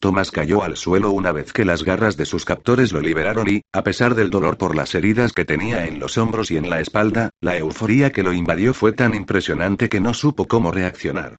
[0.01, 3.63] Thomas cayó al suelo una vez que las garras de sus captores lo liberaron y,
[3.73, 6.81] a pesar del dolor por las heridas que tenía en los hombros y en la
[6.81, 11.37] espalda, la euforía que lo invadió fue tan impresionante que no supo cómo reaccionar.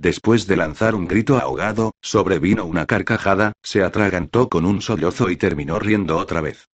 [0.00, 5.36] Después de lanzar un grito ahogado, sobrevino una carcajada, se atragantó con un sollozo y
[5.36, 6.70] terminó riendo otra vez.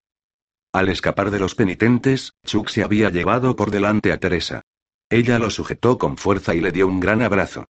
[0.71, 4.61] Al escapar de los penitentes, Chuck se había llevado por delante a Teresa.
[5.09, 7.65] Ella lo sujetó con fuerza y le dio un gran abrazo.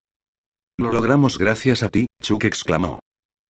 [0.75, 2.99] Lo logramos gracias a ti, Chuck exclamó.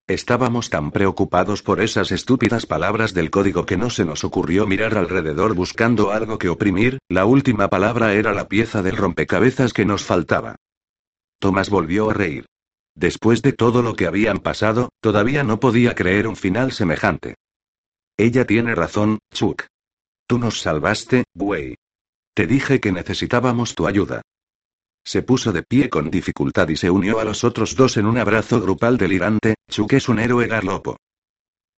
[0.05, 4.95] Estábamos tan preocupados por esas estúpidas palabras del código que no se nos ocurrió mirar
[4.95, 10.03] alrededor buscando algo que oprimir, la última palabra era la pieza del rompecabezas que nos
[10.03, 10.57] faltaba.
[11.39, 12.45] Tomás volvió a reír.
[12.95, 17.35] Después de todo lo que habían pasado, todavía no podía creer un final semejante.
[18.17, 19.65] Ella tiene razón, Chuck.
[20.27, 21.75] Tú nos salvaste, güey.
[22.33, 24.21] Te dije que necesitábamos tu ayuda.
[25.05, 28.17] Se puso de pie con dificultad y se unió a los otros dos en un
[28.17, 29.55] abrazo grupal delirante.
[29.69, 30.97] Chuck es un héroe garlopo.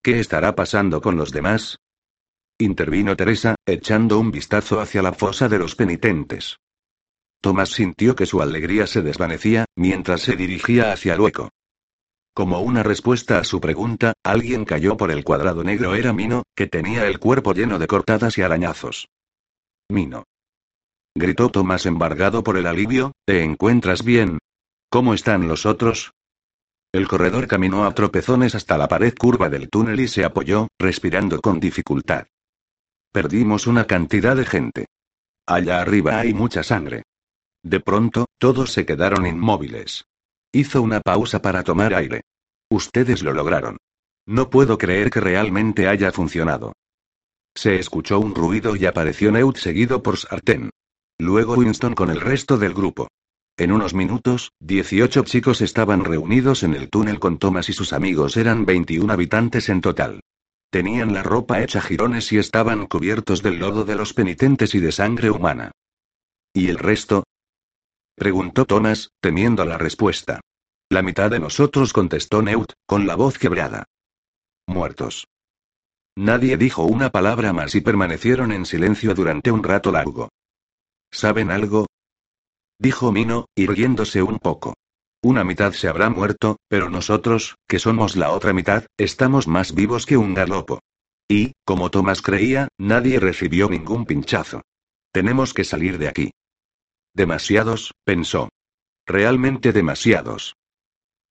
[0.02, 1.78] ¿Qué estará pasando con los demás?
[2.60, 6.58] Intervino Teresa, echando un vistazo hacia la fosa de los penitentes.
[7.42, 11.50] Tomás sintió que su alegría se desvanecía, mientras se dirigía hacia el hueco.
[12.34, 15.96] Como una respuesta a su pregunta, alguien cayó por el cuadrado negro.
[15.96, 19.08] Era Mino, que tenía el cuerpo lleno de cortadas y arañazos.
[19.90, 20.26] Mino.
[21.16, 24.38] Gritó Tomás embargado por el alivio, ¿te encuentras bien?
[24.92, 26.12] ¿Cómo están los otros?
[26.94, 31.42] El corredor caminó a tropezones hasta la pared curva del túnel y se apoyó, respirando
[31.42, 32.28] con dificultad.
[33.12, 34.86] Perdimos una cantidad de gente.
[35.48, 37.04] Allá arriba hay mucha sangre.
[37.68, 40.06] De pronto, todos se quedaron inmóviles.
[40.54, 42.22] Hizo una pausa para tomar aire.
[42.70, 43.76] Ustedes lo lograron.
[44.26, 46.72] No puedo creer que realmente haya funcionado.
[47.54, 50.70] Se escuchó un ruido y apareció Neut seguido por Sartén.
[51.20, 53.10] Luego Winston con el resto del grupo.
[53.58, 58.38] En unos minutos, 18 chicos estaban reunidos en el túnel con Thomas y sus amigos.
[58.38, 60.22] Eran 21 habitantes en total.
[60.70, 64.94] Tenían la ropa hecha jirones y estaban cubiertos del lodo de los penitentes y de
[64.94, 65.72] sangre humana.
[66.54, 67.27] ¿Y el resto?
[68.18, 70.42] Preguntó Thomas, temiendo la respuesta.
[70.90, 73.86] La mitad de nosotros contestó Neut, con la voz quebrada.
[74.66, 75.28] Muertos.
[76.16, 80.30] Nadie dijo una palabra más y permanecieron en silencio durante un rato largo.
[81.12, 81.86] ¿Saben algo?
[82.80, 84.74] Dijo Mino, irguiéndose un poco.
[85.22, 90.08] Una mitad se habrá muerto, pero nosotros, que somos la otra mitad, estamos más vivos
[90.08, 90.80] que un galopo.
[91.28, 94.64] Y, como Thomas creía, nadie recibió ningún pinchazo.
[95.12, 96.32] Tenemos que salir de aquí.
[97.18, 98.50] Demasiados, pensó.
[99.08, 100.56] Realmente demasiados.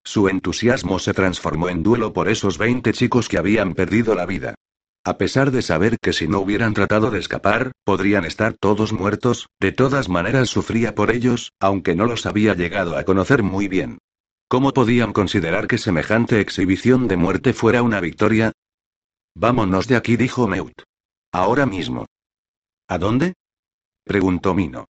[0.05, 4.57] Su entusiasmo se transformó en duelo por esos 20 chicos que habían perdido la vida.
[5.05, 9.47] A pesar de saber que si no hubieran tratado de escapar, podrían estar todos muertos,
[9.61, 13.99] de todas maneras sufría por ellos, aunque no los había llegado a conocer muy bien.
[14.49, 18.51] ¿Cómo podían considerar que semejante exhibición de muerte fuera una victoria?
[19.37, 20.83] Vámonos de aquí, dijo Meut.
[21.31, 22.07] Ahora mismo.
[22.89, 23.35] ¿A dónde?
[24.05, 24.87] preguntó Mino.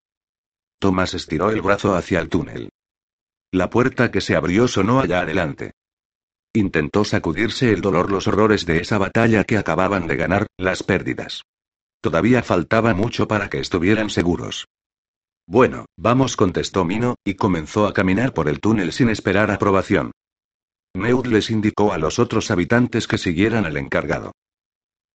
[0.78, 2.70] Tomás estiró el brazo hacia el túnel.
[3.52, 5.72] La puerta que se abrió sonó allá adelante.
[6.52, 11.42] Intentó sacudirse el dolor, los horrores de esa batalla que acababan de ganar, las pérdidas.
[12.00, 14.66] Todavía faltaba mucho para que estuvieran seguros.
[15.46, 20.12] Bueno, vamos, contestó Mino, y comenzó a caminar por el túnel sin esperar aprobación.
[20.94, 24.32] Neud les indicó a los otros habitantes que siguieran al encargado.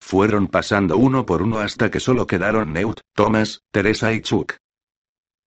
[0.00, 4.54] Fueron pasando uno por uno hasta que solo quedaron Neud, Thomas, Teresa y Chuck.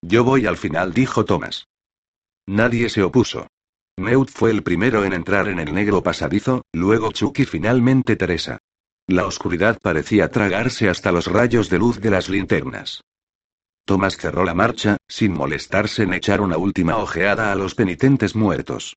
[0.08, 1.68] Yo voy al final, dijo Thomas.
[2.46, 3.48] Nadie se opuso.
[3.98, 8.60] Neut fue el primero en entrar en el negro pasadizo, luego Chuck y finalmente Teresa.
[9.08, 13.02] La oscuridad parecía tragarse hasta los rayos de luz de las linternas.
[13.84, 18.96] Thomas cerró la marcha, sin molestarse en echar una última ojeada a los penitentes muertos.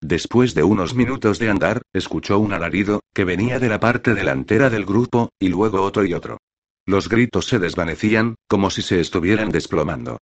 [0.00, 4.70] Después de unos minutos de andar, escuchó un alarido, que venía de la parte delantera
[4.70, 6.38] del grupo, y luego otro y otro.
[6.86, 10.18] Los gritos se desvanecían, como si se estuvieran desplomando.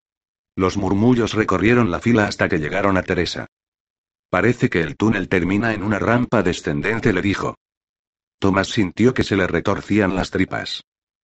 [0.56, 3.46] Los murmullos recorrieron la fila hasta que llegaron a Teresa.
[4.30, 7.54] Parece que el túnel termina en una rampa descendente, le dijo.
[8.38, 10.82] Tomás sintió que se le retorcían las tripas.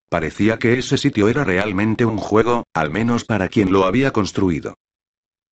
[0.09, 4.75] Parecía que ese sitio era realmente un juego, al menos para quien lo había construido.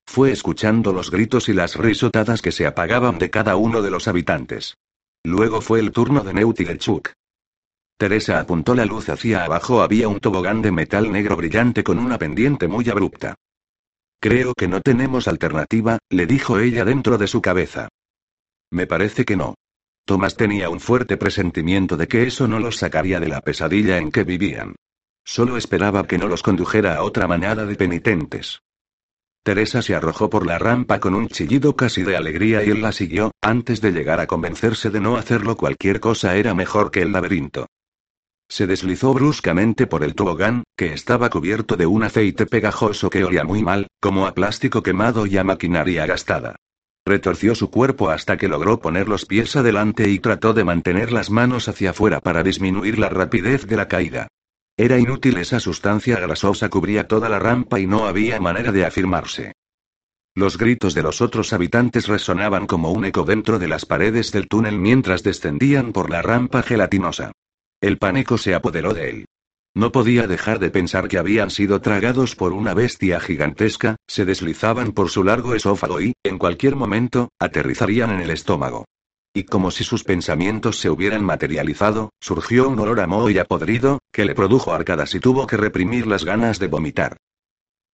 [0.06, 4.08] Fue escuchando los gritos y las risotadas que se apagaban de cada uno de los
[4.08, 4.76] habitantes.
[5.24, 7.12] Luego fue el turno de Neut y de Chuck.
[7.96, 9.82] Teresa apuntó la luz hacia abajo.
[9.82, 13.34] Había un tobogán de metal negro brillante con una pendiente muy abrupta.
[14.20, 17.88] Creo que no tenemos alternativa, le dijo ella dentro de su cabeza.
[18.70, 19.54] Me parece que no.
[20.06, 24.10] Thomas tenía un fuerte presentimiento de que eso no los sacaría de la pesadilla en
[24.10, 24.74] que vivían.
[25.24, 28.60] Solo esperaba que no los condujera a otra manada de penitentes.
[29.42, 32.92] Teresa se arrojó por la rampa con un chillido casi de alegría y él la
[32.92, 37.12] siguió, antes de llegar a convencerse de no hacerlo cualquier cosa era mejor que el
[37.12, 37.66] laberinto.
[38.48, 43.44] Se deslizó bruscamente por el tobogán, que estaba cubierto de un aceite pegajoso que olía
[43.44, 46.56] muy mal, como a plástico quemado y a maquinaria gastada.
[47.06, 51.30] Retorció su cuerpo hasta que logró poner los pies adelante y trató de mantener las
[51.30, 54.28] manos hacia afuera para disminuir la rapidez de la caída.
[54.76, 59.52] Era inútil esa sustancia grasosa cubría toda la rampa y no había manera de afirmarse.
[60.34, 64.48] Los gritos de los otros habitantes resonaban como un eco dentro de las paredes del
[64.48, 67.32] túnel mientras descendían por la rampa gelatinosa.
[67.84, 69.24] El pánico se apoderó de él.
[69.74, 74.92] No podía dejar de pensar que habían sido tragados por una bestia gigantesca, se deslizaban
[74.92, 78.86] por su largo esófago y, en cualquier momento, aterrizarían en el estómago.
[79.34, 83.44] Y como si sus pensamientos se hubieran materializado, surgió un olor a moho y a
[83.44, 87.18] podrido, que le produjo arcadas y tuvo que reprimir las ganas de vomitar.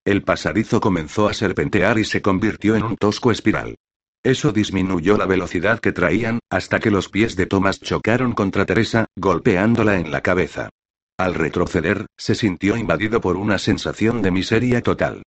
[0.05, 3.75] El pasadizo comenzó a serpentear y se convirtió en un tosco espiral.
[4.23, 9.07] Eso disminuyó la velocidad que traían, hasta que los pies de Thomas chocaron contra Teresa,
[9.17, 10.69] golpeándola en la cabeza.
[11.17, 15.23] Al retroceder, se sintió invadido por una sensación de miseria total.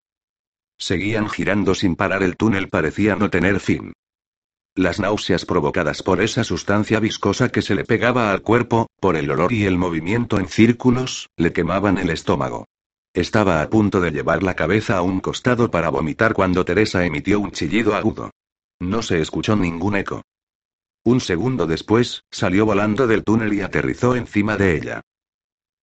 [0.78, 3.94] Seguían girando sin parar, el túnel parecía no tener fin.
[4.76, 9.30] Las náuseas provocadas por esa sustancia viscosa que se le pegaba al cuerpo, por el
[9.30, 12.66] olor y el movimiento en círculos, le quemaban el estómago.
[13.14, 17.40] Estaba a punto de llevar la cabeza a un costado para vomitar cuando Teresa emitió
[17.40, 18.32] un chillido agudo.
[18.84, 20.24] No se escuchó ningún eco.
[21.06, 25.02] Un segundo después, salió volando del túnel y aterrizó encima de ella.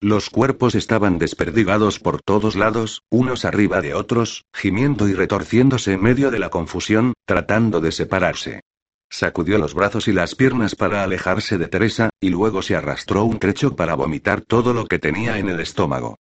[0.02, 6.02] Los cuerpos estaban desperdigados por todos lados, unos arriba de otros, gimiendo y retorciéndose en
[6.02, 8.60] medio de la confusión, tratando de separarse.
[9.08, 13.38] Sacudió los brazos y las piernas para alejarse de Teresa, y luego se arrastró un
[13.38, 16.16] trecho para vomitar todo lo que tenía en el estómago.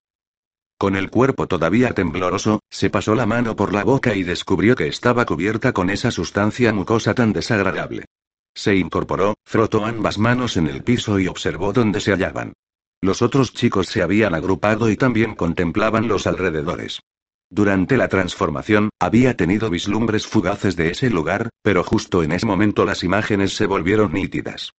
[0.80, 4.88] Con el cuerpo todavía tembloroso, se pasó la mano por la boca y descubrió que
[4.88, 8.06] estaba cubierta con esa sustancia mucosa tan desagradable.
[8.56, 12.54] Se incorporó, frotó ambas manos en el piso y observó dónde se hallaban.
[13.02, 17.02] Los otros chicos se habían agrupado y también contemplaban los alrededores.
[17.50, 22.86] Durante la transformación, había tenido vislumbres fugaces de ese lugar, pero justo en ese momento
[22.86, 24.72] las imágenes se volvieron nítidas.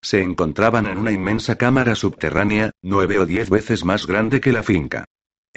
[0.00, 4.62] Se encontraban en una inmensa cámara subterránea, nueve o diez veces más grande que la
[4.62, 5.04] finca.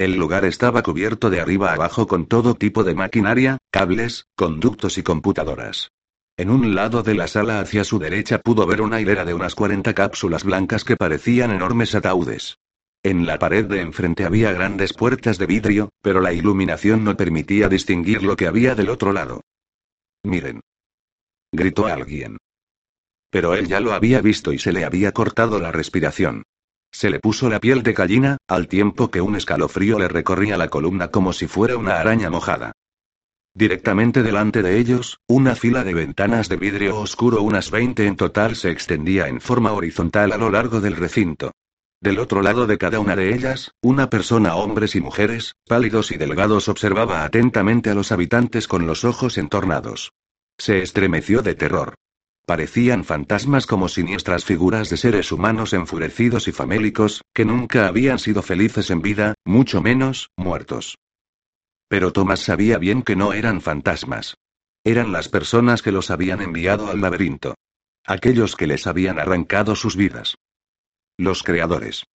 [0.01, 5.03] El lugar estaba cubierto de arriba abajo con todo tipo de maquinaria, cables, conductos y
[5.03, 5.91] computadoras.
[6.37, 9.53] En un lado de la sala hacia su derecha pudo ver una hilera de unas
[9.53, 12.57] 40 cápsulas blancas que parecían enormes ataúdes.
[13.03, 17.69] En la pared de enfrente había grandes puertas de vidrio, pero la iluminación no permitía
[17.69, 19.41] distinguir lo que había del otro lado.
[20.23, 20.61] Miren.
[21.51, 22.37] Gritó alguien.
[23.29, 26.41] Pero él ya lo había visto y se le había cortado la respiración.
[26.91, 30.67] Se le puso la piel de gallina, al tiempo que un escalofrío le recorría la
[30.67, 32.73] columna como si fuera una araña mojada.
[33.53, 38.55] Directamente delante de ellos, una fila de ventanas de vidrio oscuro, unas 20 en total,
[38.55, 41.51] se extendía en forma horizontal a lo largo del recinto.
[42.01, 46.17] Del otro lado de cada una de ellas, una persona, hombres y mujeres, pálidos y
[46.17, 50.11] delgados, observaba atentamente a los habitantes con los ojos entornados.
[50.57, 51.95] Se estremeció de terror.
[52.45, 58.41] Parecían fantasmas como siniestras figuras de seres humanos enfurecidos y famélicos, que nunca habían sido
[58.41, 60.97] felices en vida, mucho menos, muertos.
[61.87, 64.37] Pero Thomas sabía bien que no eran fantasmas.
[64.83, 67.55] Eran las personas que los habían enviado al laberinto.
[68.05, 70.35] Aquellos que les habían arrancado sus vidas.
[71.17, 72.05] Los creadores.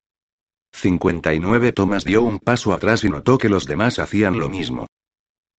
[0.72, 4.87] 59 Thomas dio un paso atrás y notó que los demás hacían lo mismo.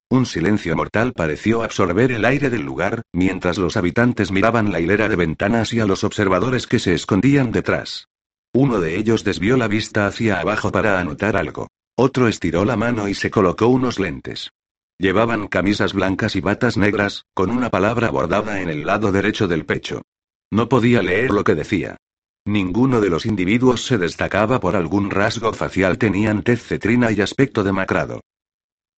[0.10, 5.10] Un silencio mortal pareció absorber el aire del lugar, mientras los habitantes miraban la hilera
[5.10, 8.08] de ventanas y a los observadores que se escondían detrás.
[8.54, 11.68] Uno de ellos desvió la vista hacia abajo para anotar algo.
[11.98, 14.52] Otro estiró la mano y se colocó unos lentes.
[14.98, 19.66] Llevaban camisas blancas y batas negras, con una palabra bordada en el lado derecho del
[19.66, 20.04] pecho.
[20.50, 21.98] No podía leer lo que decía.
[22.46, 27.66] Ninguno de los individuos se destacaba por algún rasgo facial, tenían tez cetrina y aspecto
[27.66, 28.22] demacrado.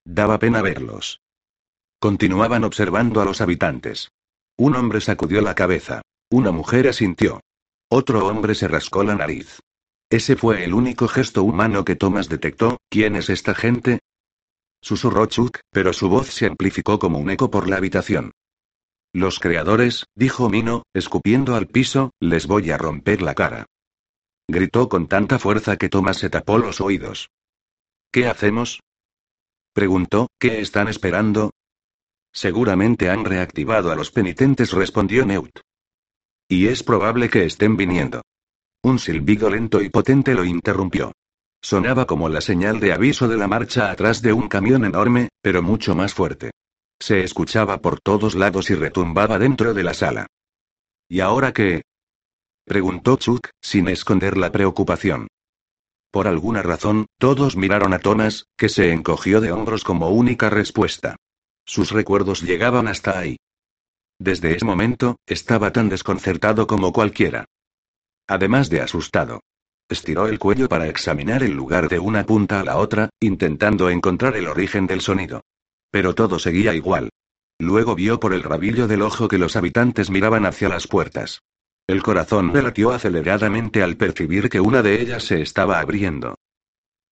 [0.06, 1.22] Daba pena verlos.
[2.00, 4.12] Continuaban observando a los habitantes.
[4.58, 6.02] Un hombre sacudió la cabeza.
[6.30, 7.42] Una mujer asintió.
[7.90, 9.60] Otro hombre se rascó la nariz.
[10.10, 12.78] Ese fue el único gesto humano que Thomas detectó.
[12.90, 14.00] ¿Quién es esta gente?
[14.82, 18.32] Susurró Chuck, pero su voz se amplificó como un eco por la habitación.
[19.14, 23.66] Los creadores, dijo Mino, escupiendo al piso, les voy a romper la cara.
[24.48, 27.30] Gritó con tanta fuerza que Thomas se tapó los oídos.
[28.12, 28.82] ¿Qué hacemos?
[29.74, 31.52] Preguntó, ¿qué están esperando?
[32.34, 35.60] Seguramente han reactivado a los penitentes, respondió Neut.
[36.48, 38.22] Y es probable que estén viniendo.
[38.84, 41.12] Un silbido lento y potente lo interrumpió.
[41.62, 45.62] Sonaba como la señal de aviso de la marcha atrás de un camión enorme, pero
[45.62, 46.52] mucho más fuerte.
[47.00, 50.28] Se escuchaba por todos lados y retumbaba dentro de la sala.
[51.10, 51.82] ¿Y ahora qué?
[52.66, 55.28] preguntó Chuck, sin esconder la preocupación.
[56.12, 61.16] Por alguna razón, todos miraron a Thomas, que se encogió de hombros como única respuesta.
[61.66, 63.38] Sus recuerdos llegaban hasta ahí.
[64.18, 67.46] Desde ese momento, estaba tan desconcertado como cualquiera.
[68.28, 69.42] Además de asustado.
[69.88, 74.36] Estiró el cuello para examinar el lugar de una punta a la otra, intentando encontrar
[74.36, 75.42] el origen del sonido.
[75.92, 77.10] Pero todo seguía igual.
[77.60, 81.42] Luego vio por el rabillo del ojo que los habitantes miraban hacia las puertas.
[81.90, 86.36] El corazón le latió aceleradamente al percibir que una de ellas se estaba abriendo.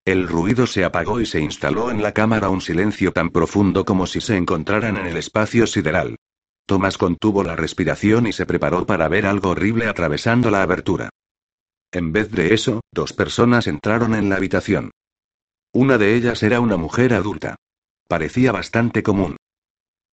[0.05, 4.05] El ruido se apagó y se instaló en la cámara un silencio tan profundo como
[4.05, 6.17] si se encontraran en el espacio sideral.
[6.67, 11.09] Thomas contuvo la respiración y se preparó para ver algo horrible atravesando la abertura.
[11.91, 14.91] En vez de eso, dos personas entraron en la habitación.
[15.73, 17.55] Una de ellas era una mujer adulta.
[18.07, 19.36] Parecía bastante común.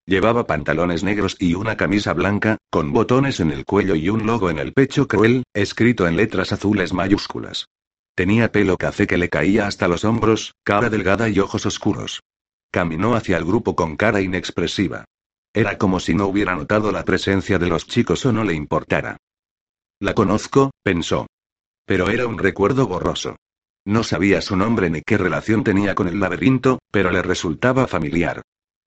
[0.06, 4.50] Llevaba pantalones negros y una camisa blanca, con botones en el cuello y un logo
[4.50, 7.66] en el pecho cruel, escrito en letras azules mayúsculas.
[8.14, 12.20] Tenía pelo café que le caía hasta los hombros, cara delgada y ojos oscuros.
[12.70, 15.06] Caminó hacia el grupo con cara inexpresiva.
[15.54, 19.16] Era como si no hubiera notado la presencia de los chicos o no le importara.
[20.00, 21.26] La conozco, pensó.
[21.86, 23.36] Pero era un recuerdo borroso.
[23.86, 28.42] No sabía su nombre ni qué relación tenía con el laberinto, pero le resultaba familiar.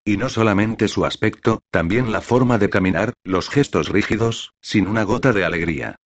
[0.08, 5.02] Y no solamente su aspecto, también la forma de caminar, los gestos rígidos, sin una
[5.02, 5.96] gota de alegría.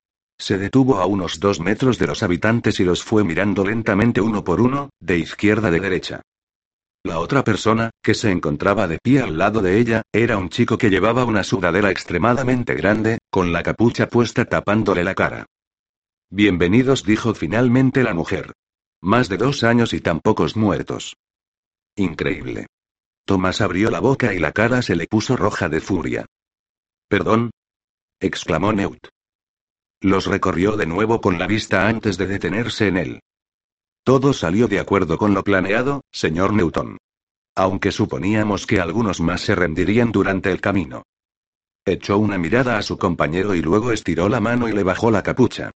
[0.41, 4.43] Se detuvo a unos dos metros de los habitantes y los fue mirando lentamente uno
[4.43, 6.21] por uno, de izquierda de derecha.
[7.05, 10.77] La otra persona, que se encontraba de pie al lado de ella, era un chico
[10.77, 15.47] que llevaba una sudadera extremadamente grande, con la capucha puesta tapándole la cara.
[16.29, 18.53] Bienvenidos, dijo finalmente la mujer.
[19.01, 21.15] Más de dos años y tan pocos muertos.
[21.95, 22.67] Increíble.
[23.25, 26.27] Tomás abrió la boca y la cara se le puso roja de furia.
[27.09, 27.51] ¿Perdón?
[28.21, 29.09] exclamó Neut.
[30.01, 33.21] Los recorrió de nuevo con la vista antes de detenerse en él.
[34.05, 36.99] Todo salió de acuerdo con lo planeado, señor Newton.
[37.55, 41.05] Aunque suponíamos que algunos más se rendirían durante el camino.
[41.85, 45.23] Echó una mirada a su compañero y luego estiró la mano y le bajó la
[45.23, 45.71] capucha.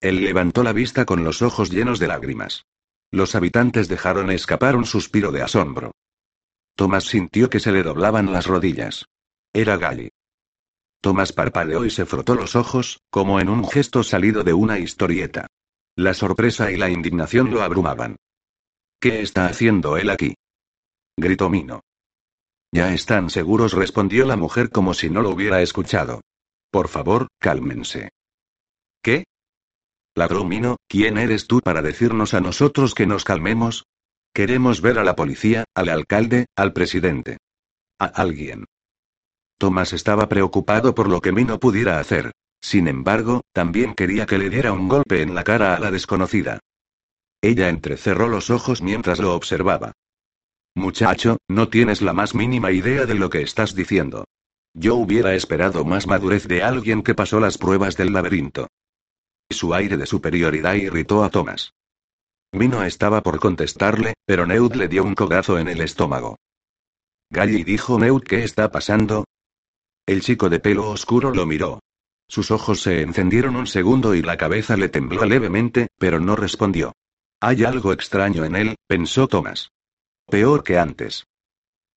[0.00, 2.66] Él levantó la vista con los ojos llenos de lágrimas.
[3.10, 5.92] Los habitantes dejaron escapar un suspiro de asombro.
[6.74, 9.06] Tomás sintió que se le doblaban las rodillas.
[9.52, 10.10] Era Galli.
[11.00, 15.48] Tomás parpadeó y se frotó los ojos, como en un gesto salido de una historieta.
[15.96, 18.16] La sorpresa y la indignación lo abrumaban.
[19.00, 20.34] ¿Qué está haciendo él aquí?
[21.16, 21.80] gritó Mino.
[22.72, 26.22] Ya están seguros, respondió la mujer como si no lo hubiera escuchado.
[26.70, 28.10] Por favor, cálmense.
[29.02, 29.24] ¿Qué?
[30.14, 33.84] Ladró Mino, ¿quién eres tú para decirnos a nosotros que nos calmemos?
[34.34, 37.36] Queremos ver a la policía, al alcalde, al presidente.
[37.98, 38.64] A alguien.
[39.58, 42.32] Tomás estaba preocupado por lo que Mino pudiera hacer.
[42.60, 46.60] Sin embargo, también quería que le diera un golpe en la cara a la desconocida.
[47.42, 49.92] Ella entrecerró los ojos mientras lo observaba.
[50.74, 54.24] Muchacho, no tienes la más mínima idea de lo que estás diciendo.
[54.72, 58.68] Yo hubiera esperado más madurez de alguien que pasó las pruebas del laberinto.
[59.50, 61.74] Su aire de superioridad irritó a Thomas.
[62.52, 66.36] Mino estaba por contestarle, pero Neud le dio un codazo en el estómago.
[67.30, 69.24] Galli dijo Neud, ¿qué está pasando?
[70.06, 71.80] El chico de pelo oscuro lo miró.
[72.28, 76.92] Sus ojos se encendieron un segundo y la cabeza le tembló levemente, pero no respondió.
[77.40, 79.70] Hay algo extraño en él, pensó Thomas.
[80.26, 81.24] Peor que antes.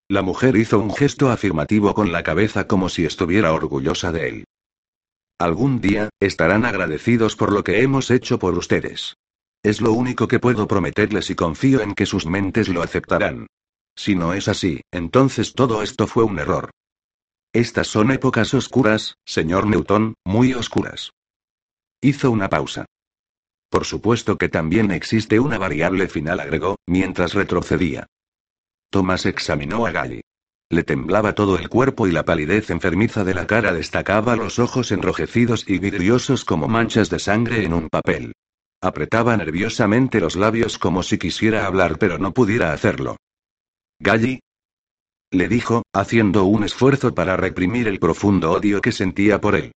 [0.08, 4.46] La mujer hizo un gesto afirmativo con la cabeza como si estuviera orgullosa de él.
[5.38, 9.16] Algún día, estarán agradecidos por lo que hemos hecho por ustedes.
[9.66, 13.48] Es lo único que puedo prometerles y confío en que sus mentes lo aceptarán.
[13.96, 16.70] Si no es así, entonces todo esto fue un error.
[17.52, 21.10] Estas son épocas oscuras, señor Newton, muy oscuras.
[22.00, 22.86] Hizo una pausa.
[23.72, 28.06] Por supuesto que también existe una variable final, agregó, mientras retrocedía.
[28.92, 30.22] Thomas examinó a Galli.
[30.70, 34.92] Le temblaba todo el cuerpo y la palidez enfermiza de la cara destacaba los ojos
[34.92, 38.34] enrojecidos y vidriosos como manchas de sangre en un papel.
[38.86, 43.18] Apretaba nerviosamente los labios como si quisiera hablar pero no pudiera hacerlo.
[43.98, 44.42] Galli,
[45.32, 49.72] le dijo, haciendo un esfuerzo para reprimir el profundo odio que sentía por él.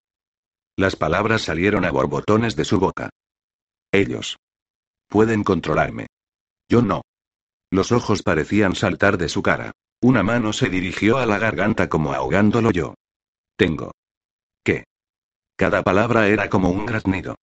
[0.76, 3.10] Las palabras salieron a borbotones de su boca.
[3.94, 4.40] Ellos.
[5.08, 6.08] Pueden controlarme.
[6.68, 7.04] Yo no.
[7.72, 9.72] Los ojos parecían saltar de su cara.
[10.02, 12.96] Una mano se dirigió a la garganta como ahogándolo yo.
[13.56, 13.94] Tengo.
[14.66, 14.84] ¿Qué?
[15.56, 17.38] Cada palabra era como un graznido.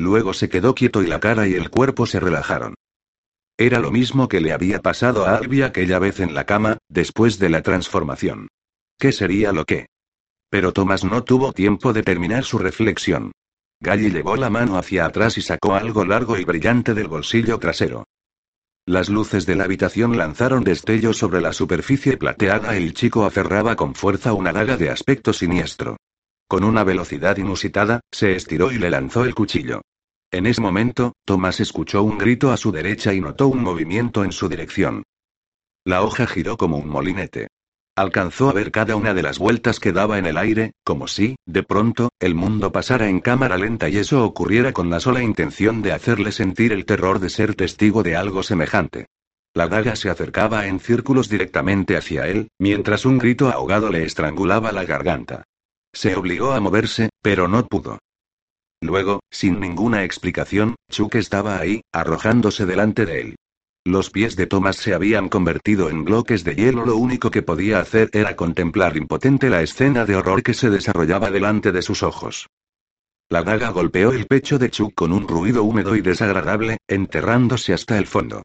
[0.00, 2.74] Luego se quedó quieto y la cara y el cuerpo se relajaron.
[3.58, 7.38] Era lo mismo que le había pasado a Albi aquella vez en la cama, después
[7.38, 8.48] de la transformación.
[8.98, 9.88] ¿Qué sería lo que?
[10.48, 13.32] Pero Thomas no tuvo tiempo de terminar su reflexión.
[13.78, 18.04] Galli llevó la mano hacia atrás y sacó algo largo y brillante del bolsillo trasero.
[18.86, 23.76] Las luces de la habitación lanzaron destellos sobre la superficie plateada y el chico aferraba
[23.76, 25.98] con fuerza una daga de aspecto siniestro.
[26.48, 29.82] Con una velocidad inusitada, se estiró y le lanzó el cuchillo.
[30.32, 34.30] En ese momento, Thomas escuchó un grito a su derecha y notó un movimiento en
[34.30, 35.02] su dirección.
[35.84, 37.48] La hoja giró como un molinete.
[37.96, 41.34] Alcanzó a ver cada una de las vueltas que daba en el aire, como si,
[41.46, 45.82] de pronto, el mundo pasara en cámara lenta y eso ocurriera con la sola intención
[45.82, 49.06] de hacerle sentir el terror de ser testigo de algo semejante.
[49.52, 54.70] La daga se acercaba en círculos directamente hacia él, mientras un grito ahogado le estrangulaba
[54.70, 55.42] la garganta.
[55.92, 57.98] Se obligó a moverse, pero no pudo.
[58.80, 63.36] Luego, sin ninguna explicación, Chuck estaba ahí, arrojándose delante de él.
[63.84, 67.80] Los pies de Thomas se habían convertido en bloques de hielo, lo único que podía
[67.80, 72.46] hacer era contemplar impotente la escena de horror que se desarrollaba delante de sus ojos.
[73.30, 77.96] La daga golpeó el pecho de Chuck con un ruido húmedo y desagradable, enterrándose hasta
[77.96, 78.42] el fondo.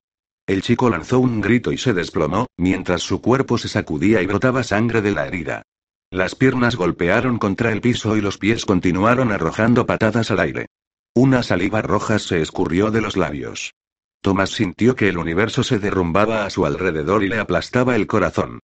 [0.47, 4.63] El chico lanzó un grito y se desplomó, mientras su cuerpo se sacudía y brotaba
[4.63, 5.63] sangre de la herida.
[6.11, 10.67] Las piernas golpearon contra el piso y los pies continuaron arrojando patadas al aire.
[11.13, 13.73] Una saliva roja se escurrió de los labios.
[14.21, 18.59] Thomas sintió que el universo se derrumbaba a su alrededor y le aplastaba el corazón.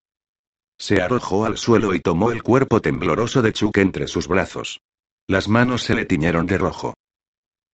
[0.77, 4.81] Se arrojó al suelo y tomó el cuerpo tembloroso de Chuck entre sus brazos.
[5.27, 6.95] Las manos se le tiñeron de rojo.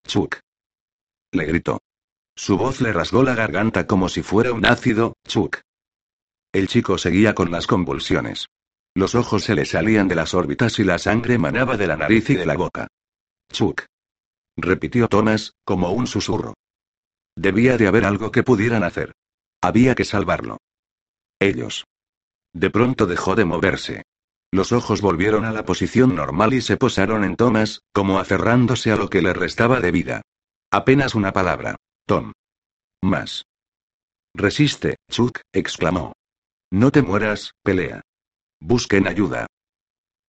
[0.06, 0.40] Chuck.
[1.32, 1.80] Le gritó.
[2.36, 5.62] Su voz le rasgó la garganta como si fuera un ácido, Chuck.
[6.52, 8.48] El chico seguía con las convulsiones.
[8.98, 12.32] Los ojos se le salían de las órbitas y la sangre manaba de la nariz
[12.32, 12.88] y de la boca.
[13.54, 13.86] Chuck.
[14.58, 16.56] Repitió Thomas, como un susurro.
[17.36, 19.14] Debía de haber algo que pudieran hacer.
[19.62, 20.58] Había que salvarlo.
[21.40, 21.86] Ellos.
[22.54, 24.02] De pronto dejó de moverse.
[24.52, 28.96] Los ojos volvieron a la posición normal y se posaron en Thomas, como aferrándose a
[28.96, 30.22] lo que le restaba de vida.
[30.72, 31.76] Apenas una palabra.
[32.08, 32.32] Tom.
[33.04, 33.46] Más.
[34.34, 36.14] Resiste, Chuck, exclamó.
[36.72, 38.02] No te mueras, pelea.
[38.60, 39.48] Busquen ayuda.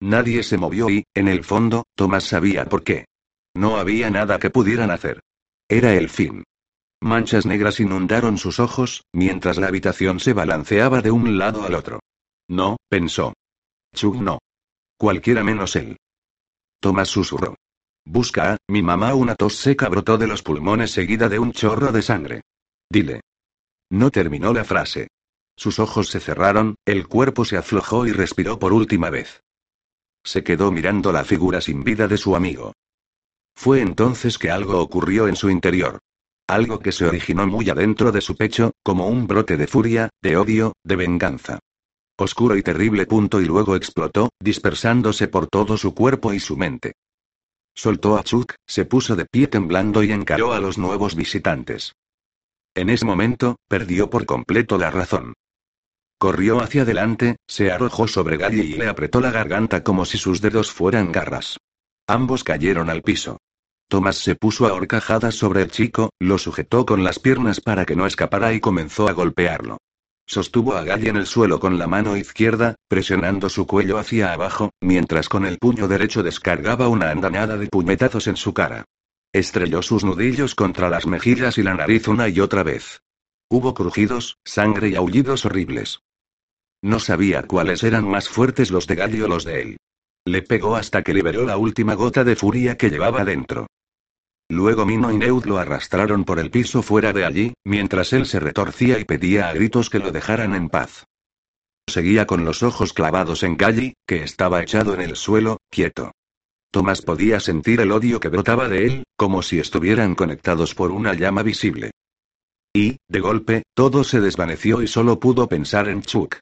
[0.01, 3.07] Nadie se movió y, en el fondo, Thomas sabía por qué.
[3.55, 5.21] No había nada que pudieran hacer.
[5.69, 6.45] Era el fin.
[7.01, 12.01] Manchas negras inundaron sus ojos, mientras la habitación se balanceaba de un lado al otro.
[12.49, 13.35] No, pensó.
[13.95, 14.39] Chug no.
[14.97, 15.97] Cualquiera menos él.
[16.81, 17.57] Thomas susurró.
[18.05, 21.93] Busca a, mi mamá una tos seca brotó de los pulmones seguida de un chorro
[21.93, 22.41] de sangre.
[22.89, 23.21] Dile.
[23.91, 25.09] No terminó la frase.
[25.59, 29.43] Sus ojos se cerraron, el cuerpo se aflojó y respiró por última vez.
[30.25, 32.75] Se quedó mirando la figura sin vida de su amigo.
[33.57, 35.99] Fue entonces que algo ocurrió en su interior.
[36.47, 40.37] Algo que se originó muy adentro de su pecho, como un brote de furia, de
[40.37, 41.59] odio, de venganza.
[42.17, 46.93] Oscuro y terrible punto y luego explotó, dispersándose por todo su cuerpo y su mente.
[47.75, 51.95] Soltó a Chuck, se puso de pie temblando y encaró a los nuevos visitantes.
[52.77, 55.35] En ese momento, perdió por completo la razón.
[56.19, 60.41] Corrió hacia adelante, se arrojó sobre Galli y le apretó la garganta como si sus
[60.41, 61.59] dedos fueran garras.
[62.09, 63.39] Ambos cayeron al piso.
[63.89, 67.95] Tomás se puso a horcajadas sobre el chico, lo sujetó con las piernas para que
[67.95, 69.79] no escapara y comenzó a golpearlo.
[70.27, 74.71] Sostuvo a Galli en el suelo con la mano izquierda, presionando su cuello hacia abajo,
[74.81, 78.85] mientras con el puño derecho descargaba una andanada de puñetazos en su cara.
[79.33, 83.03] Estrelló sus nudillos contra las mejillas y la nariz una y otra vez.
[83.49, 86.01] Hubo crujidos, sangre y aullidos horribles.
[86.83, 89.77] No sabía cuáles eran más fuertes los de Galli o los de él.
[90.25, 93.67] Le pegó hasta que liberó la última gota de furia que llevaba dentro.
[94.51, 98.41] Luego Mino y Neud lo arrastraron por el piso fuera de allí, mientras él se
[98.41, 101.05] retorcía y pedía a gritos que lo dejaran en paz.
[101.89, 106.13] Seguía con los ojos clavados en Galli, que estaba echado en el suelo, quieto.
[106.71, 111.15] Tomás podía sentir el odio que brotaba de él, como si estuvieran conectados por una
[111.15, 111.91] llama visible.
[112.75, 116.39] Y, de golpe, todo se desvaneció y solo pudo pensar en Chuck.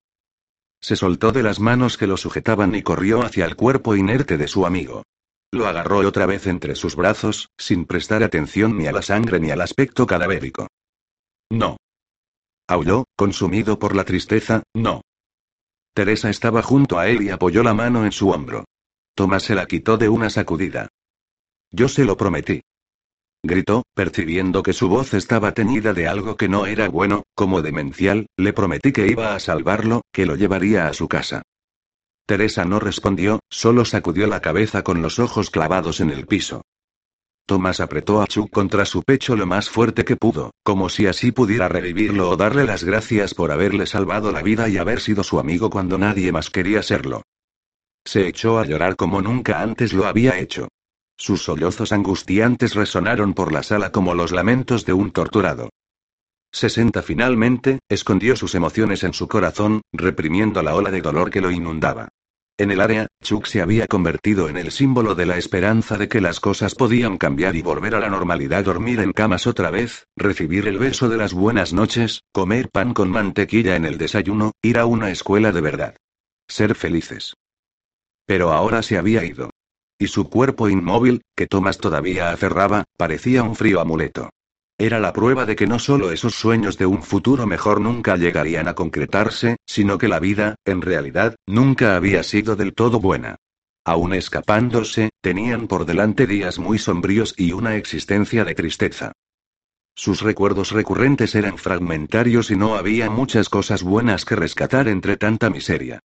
[0.81, 4.49] Se soltó de las manos que lo sujetaban y corrió hacia el cuerpo inerte de
[4.49, 5.03] su amigo.
[5.53, 9.51] Lo agarró otra vez entre sus brazos, sin prestar atención ni a la sangre ni
[9.51, 10.69] al aspecto cadavérico.
[11.51, 11.77] No.
[12.69, 15.03] Aulló, consumido por la tristeza, no.
[15.95, 18.65] Teresa estaba junto a él y apoyó la mano en su hombro.
[19.15, 20.89] Tomás se la quitó de una sacudida.
[21.71, 22.63] Yo se lo prometí
[23.47, 28.27] gritó, percibiendo que su voz estaba teñida de algo que no era bueno, como demencial,
[28.37, 31.43] le prometí que iba a salvarlo, que lo llevaría a su casa.
[32.27, 36.63] Teresa no respondió, solo sacudió la cabeza con los ojos clavados en el piso.
[37.47, 41.31] Thomas apretó a Chuck contra su pecho lo más fuerte que pudo, como si así
[41.31, 45.39] pudiera revivirlo o darle las gracias por haberle salvado la vida y haber sido su
[45.39, 47.23] amigo cuando nadie más quería serlo.
[48.05, 50.67] Se echó a llorar como nunca antes lo había hecho.
[51.17, 55.71] Sus sollozos angustiantes resonaron por la sala como los lamentos de un torturado.
[56.53, 61.51] 60 finalmente, escondió sus emociones en su corazón, reprimiendo la ola de dolor que lo
[61.51, 62.09] inundaba.
[62.59, 66.23] En el área, Chuck se había convertido en el símbolo de la esperanza de que
[66.23, 70.67] las cosas podían cambiar y volver a la normalidad, dormir en camas otra vez, recibir
[70.67, 74.87] el beso de las buenas noches, comer pan con mantequilla en el desayuno, ir a
[74.87, 75.97] una escuela de verdad.
[76.49, 77.35] Ser felices.
[78.25, 79.51] Pero ahora se había ido.
[79.99, 84.31] Y su cuerpo inmóvil, que Thomas todavía aferraba, parecía un frío amuleto.
[84.79, 88.69] Era la prueba de que no solo esos sueños de un futuro mejor nunca llegarían
[88.69, 93.37] a concretarse, sino que la vida, en realidad, nunca había sido del todo buena.
[93.87, 99.13] Aún escapándose, tenían por delante días muy sombríos y una existencia de tristeza.
[99.95, 105.49] Sus recuerdos recurrentes eran fragmentarios y no había muchas cosas buenas que rescatar entre tanta
[105.49, 106.01] miseria.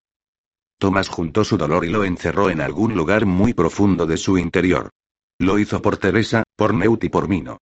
[0.82, 4.90] Tomás juntó su dolor y lo encerró en algún lugar muy profundo de su interior.
[5.38, 7.60] Lo hizo por Teresa, por Neut y por Mino.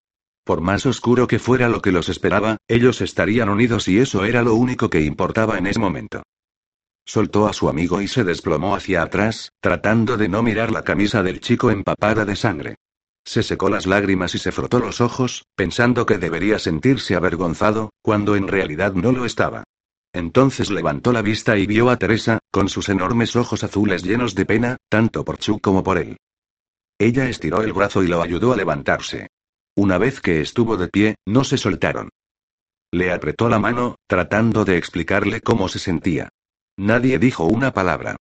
[0.45, 4.43] Por más oscuro que fuera lo que los esperaba, ellos estarían unidos y eso era
[4.43, 6.21] lo único que importaba en ese momento.
[7.07, 11.23] Soltó a su amigo y se desplomó hacia atrás, tratando de no mirar la camisa
[11.23, 12.75] del chico empapada de sangre.
[13.25, 18.35] Se secó las lágrimas y se frotó los ojos, pensando que debería sentirse avergonzado, cuando
[18.35, 19.63] en realidad no lo estaba.
[20.17, 24.47] Entonces levantó la vista y vio a Teresa, con sus enormes ojos azules llenos de
[24.47, 26.17] pena, tanto por Chu como por él.
[26.97, 29.27] Ella estiró el brazo y lo ayudó a levantarse.
[29.75, 32.09] Una vez que estuvo de pie, no se soltaron.
[32.91, 36.29] Le apretó la mano, tratando de explicarle cómo se sentía.
[36.77, 38.15] Nadie dijo una palabra.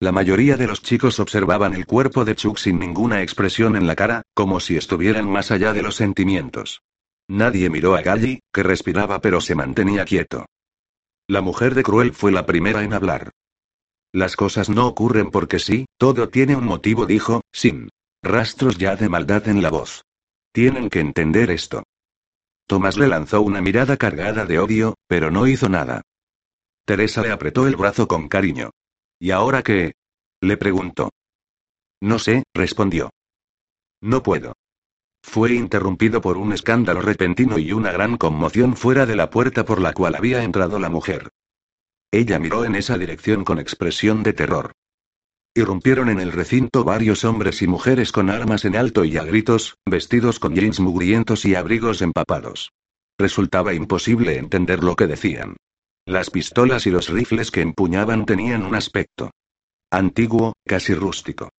[0.00, 3.94] La mayoría de los chicos observaban el cuerpo de Chuck sin ninguna expresión en la
[3.94, 6.80] cara, como si estuvieran más allá de los sentimientos.
[7.28, 10.46] Nadie miró a Galli, que respiraba pero se mantenía quieto.
[11.28, 13.30] La mujer de Cruel fue la primera en hablar.
[14.12, 17.88] Las cosas no ocurren porque sí, todo tiene un motivo, dijo, sin
[18.22, 20.02] rastros ya de maldad en la voz.
[20.52, 21.84] Tienen que entender esto.
[22.66, 26.02] Tomás le lanzó una mirada cargada de odio, pero no hizo nada.
[26.84, 28.70] Teresa le apretó el brazo con cariño.
[29.18, 29.94] ¿Y ahora qué?
[30.40, 31.10] le preguntó.
[32.00, 33.10] No sé, respondió.
[34.00, 34.54] No puedo.
[35.22, 39.80] Fue interrumpido por un escándalo repentino y una gran conmoción fuera de la puerta por
[39.80, 41.30] la cual había entrado la mujer.
[42.10, 44.72] Ella miró en esa dirección con expresión de terror.
[45.54, 49.76] Irrumpieron en el recinto varios hombres y mujeres con armas en alto y a gritos,
[49.86, 52.72] vestidos con jeans mugrientos y abrigos empapados.
[53.18, 55.56] Resultaba imposible entender lo que decían.
[56.06, 59.30] Las pistolas y los rifles que empuñaban tenían un aspecto
[59.90, 61.50] antiguo, casi rústico.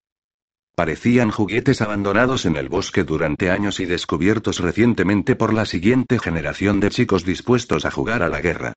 [0.76, 6.80] Parecían juguetes abandonados en el bosque durante años y descubiertos recientemente por la siguiente generación
[6.80, 8.74] de chicos dispuestos a jugar a la guerra.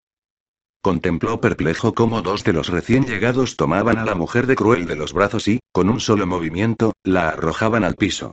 [0.82, 4.94] Contempló perplejo cómo dos de los recién llegados tomaban a la mujer de Cruel de
[4.94, 8.32] los brazos y, con un solo movimiento, la arrojaban al piso.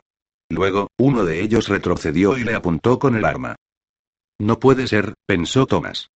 [0.50, 3.56] Luego, uno de ellos retrocedió y le apuntó con el arma.
[4.38, 6.10] No puede ser, pensó Thomas.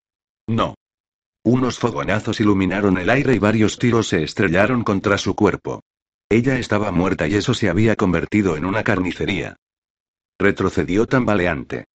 [0.47, 0.75] No.
[1.43, 5.81] Unos fogonazos iluminaron el aire y varios tiros se estrellaron contra su cuerpo.
[6.29, 9.55] Ella estaba muerta y eso se había convertido en una carnicería.
[10.37, 11.85] Retrocedió tambaleante.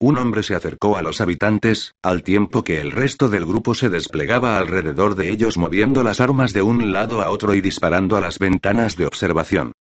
[0.00, 3.90] Un hombre se acercó a los habitantes, al tiempo que el resto del grupo se
[3.90, 8.22] desplegaba alrededor de ellos moviendo las armas de un lado a otro y disparando a
[8.22, 9.72] las ventanas de observación.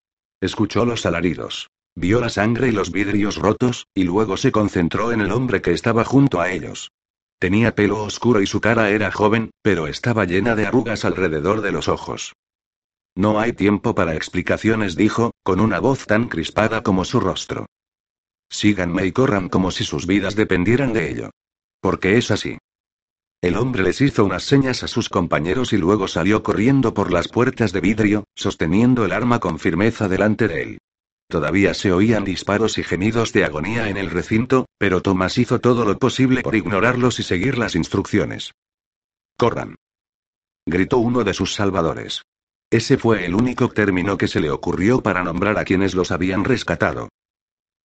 [0.42, 1.70] Escuchó los alaridos.
[1.96, 5.72] Vio la sangre y los vidrios rotos, y luego se concentró en el hombre que
[5.72, 6.92] estaba junto a ellos.
[7.40, 11.72] Tenía pelo oscuro y su cara era joven, pero estaba llena de arrugas alrededor de
[11.72, 12.34] los ojos.
[13.20, 17.66] No hay tiempo para explicaciones, dijo, con una voz tan crispada como su rostro.
[18.50, 21.30] Síganme y corran como si sus vidas dependieran de ello.
[21.82, 22.58] Porque es así.
[23.42, 27.28] El hombre les hizo unas señas a sus compañeros y luego salió corriendo por las
[27.28, 30.78] puertas de vidrio, sosteniendo el arma con firmeza delante de él.
[31.28, 35.84] Todavía se oían disparos y gemidos de agonía en el recinto, pero Thomas hizo todo
[35.84, 38.54] lo posible por ignorarlos y seguir las instrucciones.
[39.38, 39.76] Corran.
[40.66, 42.22] Gritó uno de sus salvadores.
[42.72, 46.44] Ese fue el único término que se le ocurrió para nombrar a quienes los habían
[46.44, 47.10] rescatado.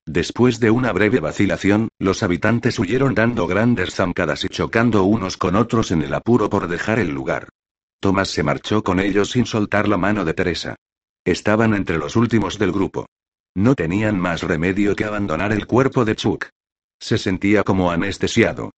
[0.07, 5.57] Después de una breve vacilación, los habitantes huyeron dando grandes zancadas y chocando unos con
[5.57, 7.49] otros en el apuro por dejar el lugar.
[8.01, 10.77] Thomas se marchó con ellos sin soltar la mano de Teresa.
[11.25, 13.07] Estaban entre los últimos del grupo.
[13.55, 16.51] No tenían más remedio que abandonar el cuerpo de Chuck.
[17.01, 18.73] Se sentía como anestesiado.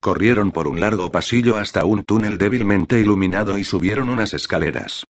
[0.00, 5.04] Corrieron por un largo pasillo hasta un túnel débilmente iluminado y subieron unas escaleras.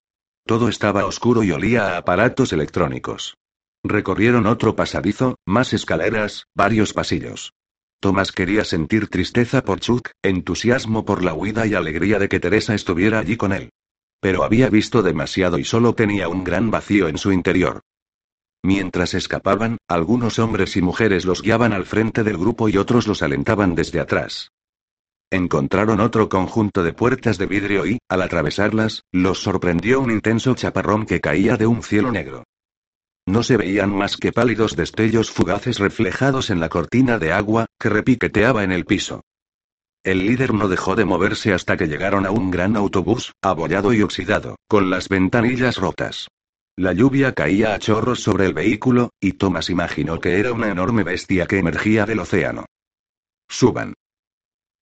[0.49, 3.37] Todo estaba oscuro y olía a aparatos electrónicos.
[3.83, 7.53] Recorrieron otro pasadizo, más escaleras, varios pasillos.
[8.01, 12.73] Tomás quería sentir tristeza por Chuck, entusiasmo por la huida y alegría de que Teresa
[12.73, 13.69] estuviera allí con él.
[14.21, 17.81] Pero había visto demasiado y solo tenía un gran vacío en su interior.
[18.63, 23.21] Mientras escapaban, algunos hombres y mujeres los guiaban al frente del grupo y otros los
[23.21, 24.49] alentaban desde atrás.
[25.31, 31.05] Encontraron otro conjunto de puertas de vidrio y, al atravesarlas, los sorprendió un intenso chaparrón
[31.05, 32.45] que caía de un cielo negro.
[33.27, 37.89] No se veían más que pálidos destellos fugaces reflejados en la cortina de agua, que
[37.89, 39.21] repiqueteaba en el piso.
[40.03, 44.01] El líder no dejó de moverse hasta que llegaron a un gran autobús, abollado y
[44.01, 46.27] oxidado, con las ventanillas rotas.
[46.75, 51.03] La lluvia caía a chorros sobre el vehículo, y Thomas imaginó que era una enorme
[51.03, 52.65] bestia que emergía del océano.
[53.47, 53.93] Suban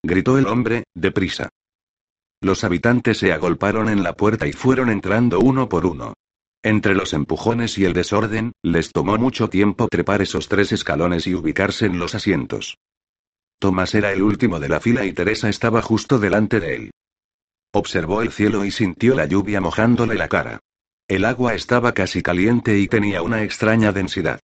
[0.03, 1.49] gritó el hombre, deprisa.
[2.41, 6.13] Los habitantes se agolparon en la puerta y fueron entrando uno por uno.
[6.63, 11.33] Entre los empujones y el desorden, les tomó mucho tiempo trepar esos tres escalones y
[11.33, 12.77] ubicarse en los asientos.
[13.59, 16.91] Tomás era el último de la fila y Teresa estaba justo delante de él.
[17.73, 20.59] Observó el cielo y sintió la lluvia mojándole la cara.
[21.07, 24.39] El agua estaba casi caliente y tenía una extraña densidad.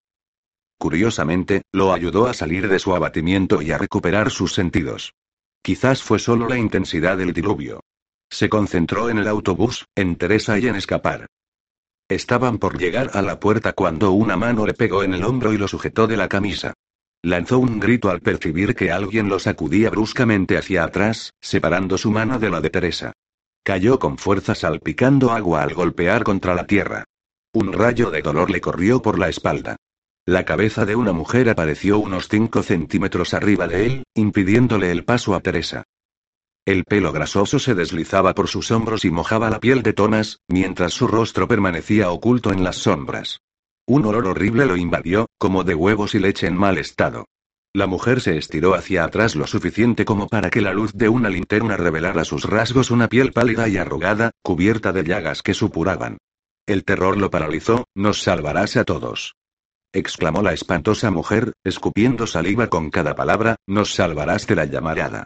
[0.78, 5.14] Curiosamente, lo ayudó a salir de su abatimiento y a recuperar sus sentidos.
[5.62, 7.82] Quizás fue solo la intensidad del diluvio.
[8.30, 11.28] Se concentró en el autobús, en Teresa y en escapar.
[12.09, 15.57] Estaban por llegar a la puerta cuando una mano le pegó en el hombro y
[15.57, 16.74] lo sujetó de la camisa.
[17.24, 22.39] Lanzó un grito al percibir que alguien lo sacudía bruscamente hacia atrás, separando su mano
[22.39, 23.14] de la de Teresa.
[23.64, 27.03] Cayó con fuerza salpicando agua al golpear contra la tierra.
[27.53, 29.76] Un rayo de dolor le corrió por la espalda.
[30.28, 35.34] La cabeza de una mujer apareció unos 5 centímetros arriba de él, impidiéndole el paso
[35.34, 35.86] a Teresa.
[36.63, 40.93] El pelo grasoso se deslizaba por sus hombros y mojaba la piel de Thomas, mientras
[40.93, 43.39] su rostro permanecía oculto en las sombras.
[43.88, 47.26] Un olor horrible lo invadió, como de huevos y leche en mal estado.
[47.74, 51.30] La mujer se estiró hacia atrás lo suficiente como para que la luz de una
[51.30, 56.19] linterna revelara sus rasgos una piel pálida y arrugada, cubierta de llagas que supuraban.
[56.67, 59.34] El terror lo paralizó, nos salvarás a todos
[59.94, 65.26] exclamó la espantosa mujer, escupiendo saliva con cada palabra, nos salvarás de la llamarada.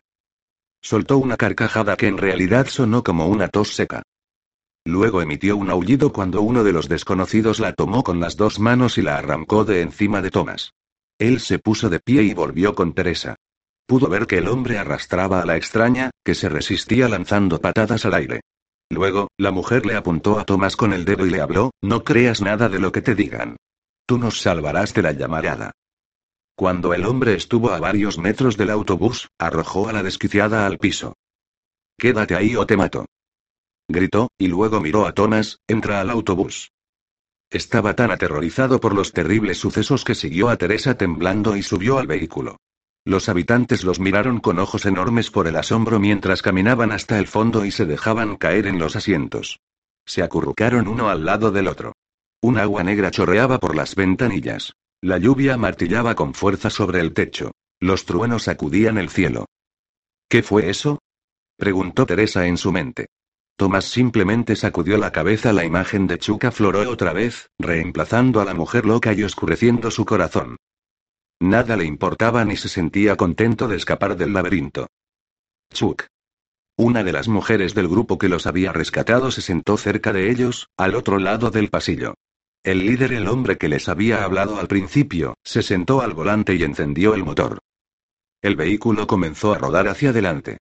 [0.81, 4.03] Soltó una carcajada que en realidad sonó como una tos seca.
[4.85, 8.97] Luego emitió un aullido cuando uno de los desconocidos la tomó con las dos manos
[8.99, 10.73] y la arrancó de encima de Thomas.
[11.17, 13.35] Él se puso de pie y volvió con Teresa.
[13.87, 18.13] Pudo ver que el hombre arrastraba a la extraña, que se resistía lanzando patadas al
[18.13, 18.41] aire.
[18.89, 22.41] Luego, la mujer le apuntó a Thomas con el dedo y le habló, no creas
[22.41, 23.55] nada de lo que te digan.
[24.05, 25.71] Tú nos salvarás de la llamarada.
[26.55, 31.15] Cuando el hombre estuvo a varios metros del autobús, arrojó a la desquiciada al piso.
[31.97, 33.05] Quédate ahí o te mato.
[33.87, 36.71] Gritó, y luego miró a Thomas, entra al autobús.
[37.49, 42.07] Estaba tan aterrorizado por los terribles sucesos que siguió a Teresa temblando y subió al
[42.07, 42.57] vehículo.
[43.05, 47.65] Los habitantes los miraron con ojos enormes por el asombro mientras caminaban hasta el fondo
[47.65, 49.59] y se dejaban caer en los asientos.
[50.05, 51.93] Se acurrucaron uno al lado del otro.
[52.45, 54.75] Un agua negra chorreaba por las ventanillas.
[55.01, 57.49] La lluvia martillaba con fuerza sobre el techo.
[57.79, 59.47] Los truenos sacudían el cielo.
[60.29, 60.99] ¿Qué fue eso?
[61.57, 63.07] preguntó Teresa en su mente.
[63.55, 65.53] Tomás simplemente sacudió la cabeza.
[65.53, 70.05] La imagen de Chuck afloró otra vez, reemplazando a la mujer loca y oscureciendo su
[70.05, 70.57] corazón.
[71.39, 74.85] Nada le importaba ni se sentía contento de escapar del laberinto.
[75.73, 76.05] Chuck.
[76.77, 80.69] Una de las mujeres del grupo que los había rescatado se sentó cerca de ellos,
[80.77, 82.13] al otro lado del pasillo.
[82.65, 86.63] El líder, el hombre que les había hablado al principio, se sentó al volante y
[86.63, 87.59] encendió el motor.
[88.41, 90.57] El vehículo comenzó a rodar hacia adelante.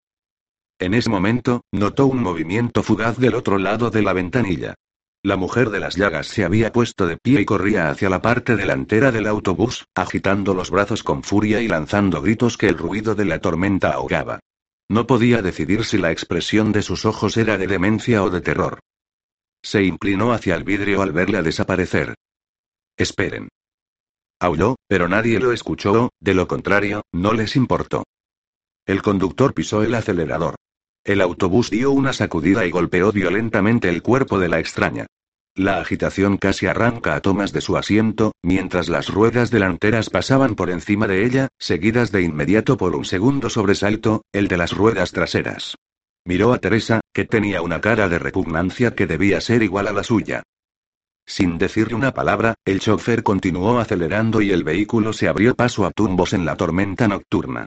[0.79, 4.75] En ese momento, notó un movimiento fugaz del otro lado de la ventanilla.
[5.23, 8.55] La mujer de las llagas se había puesto de pie y corría hacia la parte
[8.55, 13.25] delantera del autobús, agitando los brazos con furia y lanzando gritos que el ruido de
[13.25, 14.41] la tormenta ahogaba.
[14.91, 18.81] No podía decidir si la expresión de sus ojos era de demencia o de terror.
[19.65, 22.15] Se inclinó hacia el vidrio al verla desaparecer.
[22.99, 23.49] Esperen.
[24.39, 28.05] Aulló, pero nadie lo escuchó, de lo contrario, no les importó.
[28.87, 30.57] El conductor pisó el acelerador.
[31.03, 35.07] El autobús dio una sacudida y golpeó violentamente el cuerpo de la extraña.
[35.55, 40.69] La agitación casi arranca a Thomas de su asiento, mientras las ruedas delanteras pasaban por
[40.69, 45.77] encima de ella, seguidas de inmediato por un segundo sobresalto, el de las ruedas traseras.
[46.27, 50.03] Miró a Teresa, que tenía una cara de repugnancia que debía ser igual a la
[50.03, 50.43] suya.
[51.27, 55.91] Sin decirle una palabra, el chofer continuó acelerando y el vehículo se abrió paso a
[55.91, 57.67] tumbos en la tormenta nocturna.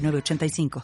[0.01, 0.71] 906985.